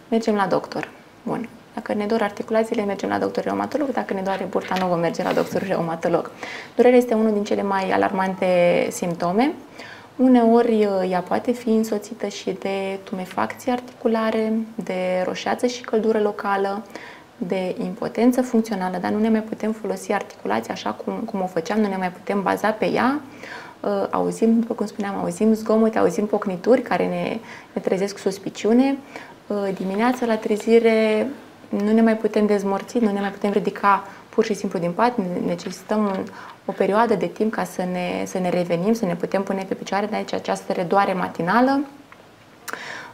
[0.08, 0.94] mergem la doctor.
[1.26, 1.48] Bun.
[1.74, 3.90] Dacă ne dor articulațiile, mergem la doctor reumatolog.
[3.92, 6.30] Dacă ne doare burta, nu vom merge la doctor reumatolog.
[6.76, 8.46] Durerea este unul din cele mai alarmante
[8.90, 9.52] simptome.
[10.16, 16.84] Uneori ea poate fi însoțită și de tumefacție articulare, de roșeață și căldură locală,
[17.36, 21.80] de impotență funcțională, dar nu ne mai putem folosi articulația așa cum, cum o făceam,
[21.80, 23.20] nu ne mai putem baza pe ea.
[24.10, 27.38] Auzim, după cum spuneam, auzim zgomote, auzim pocnituri care ne,
[27.72, 28.96] ne trezesc suspiciune.
[29.74, 31.28] Dimineața la trezire
[31.68, 35.12] nu ne mai putem dezmorți, nu ne mai putem ridica pur și simplu din pat,
[35.46, 36.24] necesităm un,
[36.64, 39.74] o perioadă de timp ca să ne, să ne revenim, să ne putem pune pe
[39.74, 41.80] picioare, de aici această redoare matinală.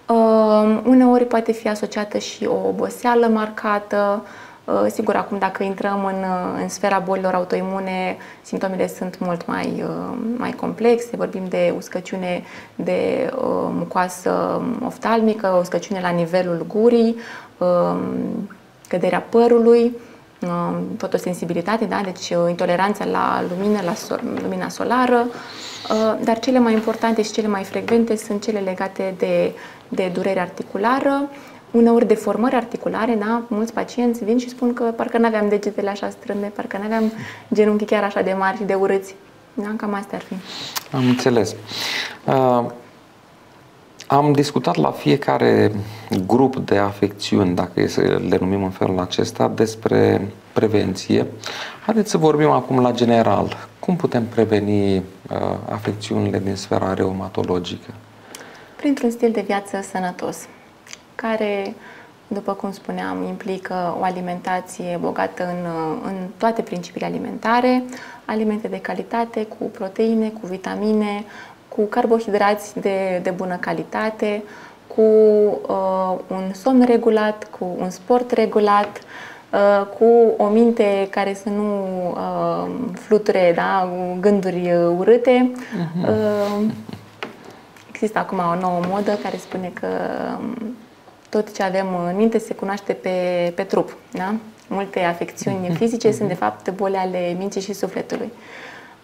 [0.08, 4.51] Uh, uneori poate fi asociată și o oboseală marcată, uh,
[4.90, 6.24] Sigur, acum dacă intrăm în,
[6.62, 11.16] în sfera bolilor autoimune, simptomele sunt mult mai, uh, mai complexe.
[11.16, 12.42] Vorbim de uscăciune
[12.74, 17.16] de uh, mucoasă oftalmică, uscăciune la nivelul gurii,
[17.58, 17.96] uh,
[18.88, 19.96] căderea părului,
[20.40, 22.00] uh, fotosensibilitate, da?
[22.04, 27.32] deci uh, intoleranța la lumină, la sol, lumina solară, uh, dar cele mai importante și
[27.32, 29.52] cele mai frecvente sunt cele legate de,
[29.88, 31.28] de durere articulară,
[31.72, 33.42] uneori deformări articulare, da?
[33.48, 37.12] mulți pacienți vin și spun că parcă nu aveam degetele așa strâmbe, parcă nu aveam
[37.54, 39.14] genunchii chiar așa de mari și de urâți.
[39.54, 39.72] Da?
[39.76, 40.34] Cam astea ar fi.
[40.96, 41.54] Am înțeles.
[42.26, 42.64] Uh,
[44.06, 45.72] am discutat la fiecare
[46.26, 51.26] grup de afecțiuni, dacă e să le numim în felul acesta, despre prevenție.
[51.84, 53.56] Haideți să vorbim acum la general.
[53.78, 55.02] Cum putem preveni uh,
[55.70, 57.94] afecțiunile din sfera reumatologică?
[58.76, 60.36] Printr-un stil de viață sănătos,
[61.22, 61.74] care,
[62.26, 65.70] după cum spuneam, implică o alimentație bogată în,
[66.04, 67.84] în toate principiile alimentare,
[68.24, 71.24] alimente de calitate, cu proteine, cu vitamine,
[71.68, 74.42] cu carbohidrați de, de bună calitate,
[74.86, 78.98] cu uh, un somn regulat, cu un sport regulat,
[79.52, 83.88] uh, cu o minte care să nu uh, fluture da,
[84.20, 85.52] gânduri urâte.
[85.52, 86.08] Uh-huh.
[86.08, 86.70] Uh,
[87.92, 89.86] există acum o nouă modă care spune că
[90.38, 90.76] um,
[91.32, 93.96] tot ce avem în minte se cunoaște pe, pe trup.
[94.10, 94.34] Da?
[94.66, 98.32] Multe afecțiuni fizice sunt de fapt boli ale minții și sufletului.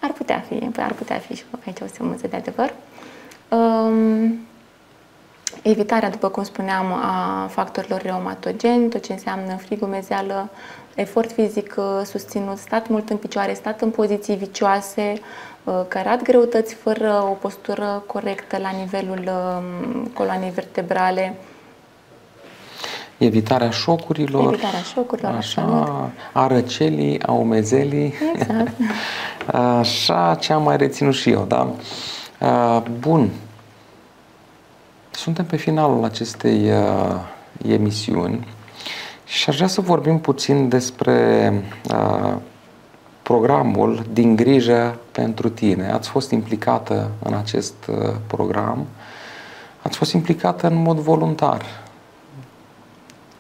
[0.01, 2.75] Ar putea fi, ar putea fi și aici o semnăță de adevăr.
[3.49, 4.39] Um,
[5.63, 10.51] evitarea, după cum spuneam, a factorilor reumatogeni, tot ce înseamnă frigumezeală,
[10.95, 15.13] efort fizic uh, susținut, stat mult în picioare, stat în poziții vicioase,
[15.65, 21.35] uh, cărat greutăți fără o postură corectă la nivelul um, coloanei vertebrale,
[23.19, 28.15] evitarea șocurilor, evitarea șocurilor așa, a răcelii, a umezelii.
[28.35, 28.73] Exact.
[29.81, 31.73] așa ce am mai reținut și eu, da?
[32.99, 33.31] Bun.
[35.11, 37.15] Suntem pe finalul acestei uh,
[37.69, 38.47] emisiuni
[39.25, 41.53] și aș vrea să vorbim puțin despre
[41.93, 42.35] uh,
[43.23, 45.91] programul Din grijă pentru tine.
[45.91, 48.87] Ați fost implicată în acest uh, program,
[49.83, 51.65] ați fost implicată în mod voluntar.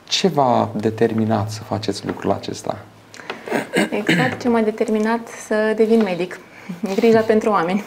[0.09, 2.79] Ce v-a determinat să faceți lucrul acesta?
[3.91, 6.41] Exact ce m-a determinat să devin medic.
[6.95, 7.85] Grija pentru oameni.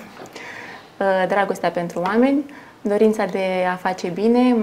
[0.97, 2.45] Uh, dragostea pentru oameni,
[2.81, 4.55] dorința de a face bine,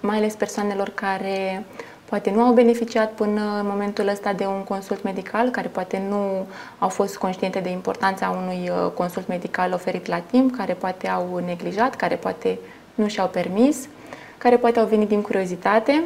[0.00, 1.64] mai ales persoanelor care
[2.04, 6.46] poate nu au beneficiat până în momentul ăsta de un consult medical, care poate nu
[6.78, 11.42] au fost conștiente de importanța unui uh, consult medical oferit la timp, care poate au
[11.46, 12.58] neglijat, care poate
[12.94, 13.88] nu și-au permis,
[14.38, 16.02] care poate au venit din curiozitate,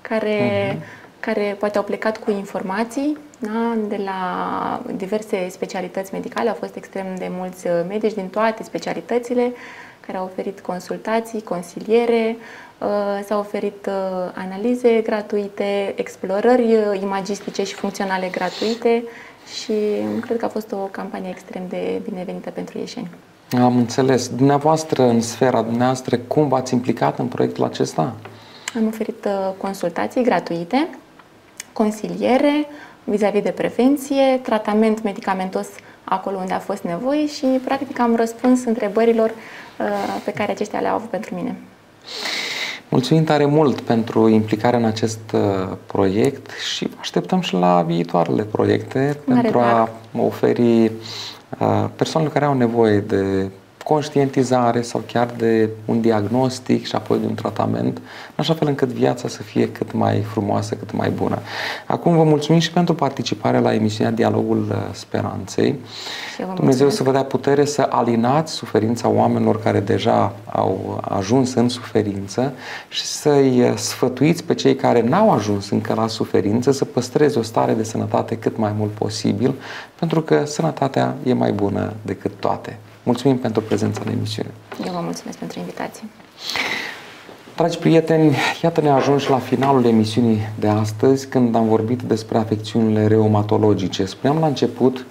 [0.00, 1.20] care, uh-huh.
[1.20, 3.76] care poate au plecat cu informații da?
[3.88, 6.48] de la diverse specialități medicale.
[6.48, 9.52] Au fost extrem de mulți uh, medici din toate specialitățile
[10.06, 12.36] care au oferit consultații, consiliere,
[12.78, 19.04] uh, s-au oferit uh, analize gratuite, explorări imagistice și funcționale gratuite
[19.62, 19.72] și
[20.20, 23.08] cred că a fost o campanie extrem de binevenită pentru ieșeni.
[23.58, 24.28] Am înțeles.
[24.28, 28.14] Dumneavoastră, în sfera dumneavoastră, cum v-ați implicat în proiectul acesta?
[28.76, 30.88] Am oferit consultații gratuite,
[31.72, 32.66] consiliere,
[33.04, 35.66] vis-a-vis de prevenție, tratament medicamentos
[36.04, 39.86] acolo unde a fost nevoie și, practic, am răspuns întrebărilor uh,
[40.24, 41.56] pe care aceștia le-au avut pentru mine.
[42.88, 49.18] Mulțumim tare mult pentru implicarea în acest uh, proiect și așteptăm și la viitoarele proiecte
[49.24, 50.90] Mare pentru a oferi uh,
[51.96, 53.50] persoanelor care au nevoie de
[53.90, 58.88] conștientizare sau chiar de un diagnostic și apoi de un tratament, în așa fel încât
[58.88, 61.38] viața să fie cât mai frumoasă, cât mai bună.
[61.86, 65.74] Acum vă mulțumim și pentru participarea la emisiunea Dialogul uh, Speranței.
[66.54, 72.52] Dumnezeu să vă dea putere să alinați suferința oamenilor care deja au ajuns în suferință
[72.88, 77.42] și să-i uh, sfătuiți pe cei care n-au ajuns încă la suferință să păstreze o
[77.42, 79.54] stare de sănătate cât mai mult posibil,
[79.98, 82.78] pentru că sănătatea e mai bună decât toate.
[83.10, 84.50] Mulțumim pentru prezența în emisiune.
[84.86, 86.02] Eu vă mulțumesc pentru invitație.
[87.56, 93.06] Dragi prieteni, iată ne ajuns la finalul emisiunii de astăzi când am vorbit despre afecțiunile
[93.06, 94.04] reumatologice.
[94.04, 95.06] Spuneam la început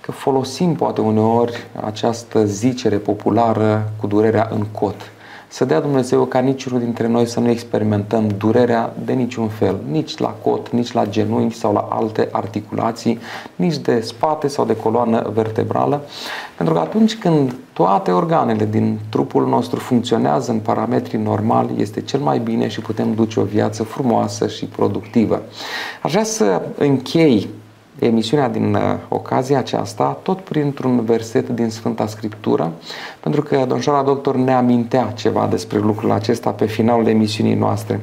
[0.00, 5.09] că folosim poate uneori această zicere populară cu durerea în cot.
[5.52, 10.18] Să dea Dumnezeu ca niciunul dintre noi să nu experimentăm durerea de niciun fel, nici
[10.18, 13.18] la cot, nici la genunchi sau la alte articulații,
[13.56, 16.02] nici de spate sau de coloană vertebrală,
[16.56, 22.20] pentru că atunci când toate organele din trupul nostru funcționează în parametri normali, este cel
[22.20, 25.42] mai bine și putem duce o viață frumoasă și productivă.
[26.02, 27.48] Aș vrea să închei
[28.00, 32.72] emisiunea din uh, ocazia aceasta, tot printr-un verset din Sfânta Scriptură,
[33.20, 38.00] pentru că domnșoara doctor ne amintea ceva despre lucrul acesta pe finalul emisiunii noastre.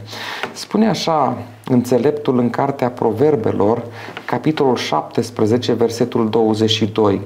[0.54, 3.84] Spune așa înțeleptul în Cartea Proverbelor,
[4.26, 7.22] capitolul 17, versetul 22.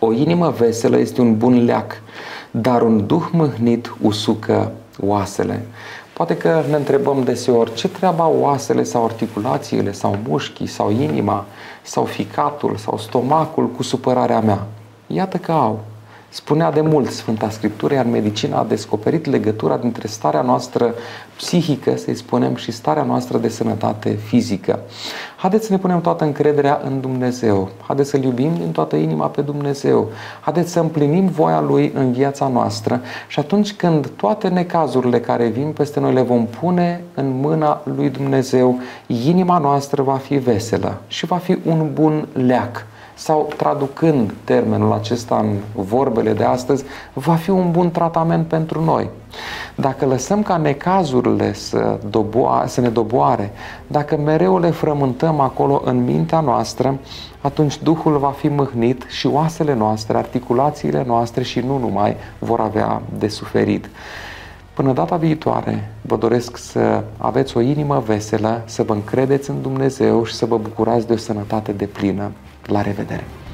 [0.00, 2.02] O inimă veselă este un bun leac,
[2.50, 5.66] dar un duh mâhnit usucă oasele.
[6.18, 11.44] Poate că ne întrebăm deseori ce treaba oasele sau articulațiile sau mușchii sau inima
[11.82, 14.66] sau ficatul sau stomacul cu supărarea mea.
[15.06, 15.80] Iată că au.
[16.30, 20.94] Spunea de mult Sfânta Scriptură, iar medicina a descoperit legătura dintre starea noastră
[21.36, 24.80] psihică, să-i spunem, și starea noastră de sănătate fizică.
[25.36, 27.68] Haideți să ne punem toată încrederea în Dumnezeu.
[27.86, 30.08] Haideți să-L iubim din toată inima pe Dumnezeu.
[30.40, 35.72] Haideți să împlinim voia Lui în viața noastră și atunci când toate necazurile care vin
[35.72, 41.26] peste noi le vom pune în mâna Lui Dumnezeu, inima noastră va fi veselă și
[41.26, 42.86] va fi un bun leac
[43.18, 49.10] sau traducând termenul acesta în vorbele de astăzi, va fi un bun tratament pentru noi.
[49.74, 53.50] Dacă lăsăm ca necazurile să, doboa, să ne doboare,
[53.86, 56.98] dacă mereu le frământăm acolo în mintea noastră,
[57.40, 63.02] atunci Duhul va fi mâhnit și oasele noastre, articulațiile noastre și nu numai vor avea
[63.18, 63.90] de suferit.
[64.74, 70.24] Până data viitoare, vă doresc să aveți o inimă veselă, să vă încredeți în Dumnezeu
[70.24, 72.30] și să vă bucurați de o sănătate de plină.
[72.70, 73.47] La revedere!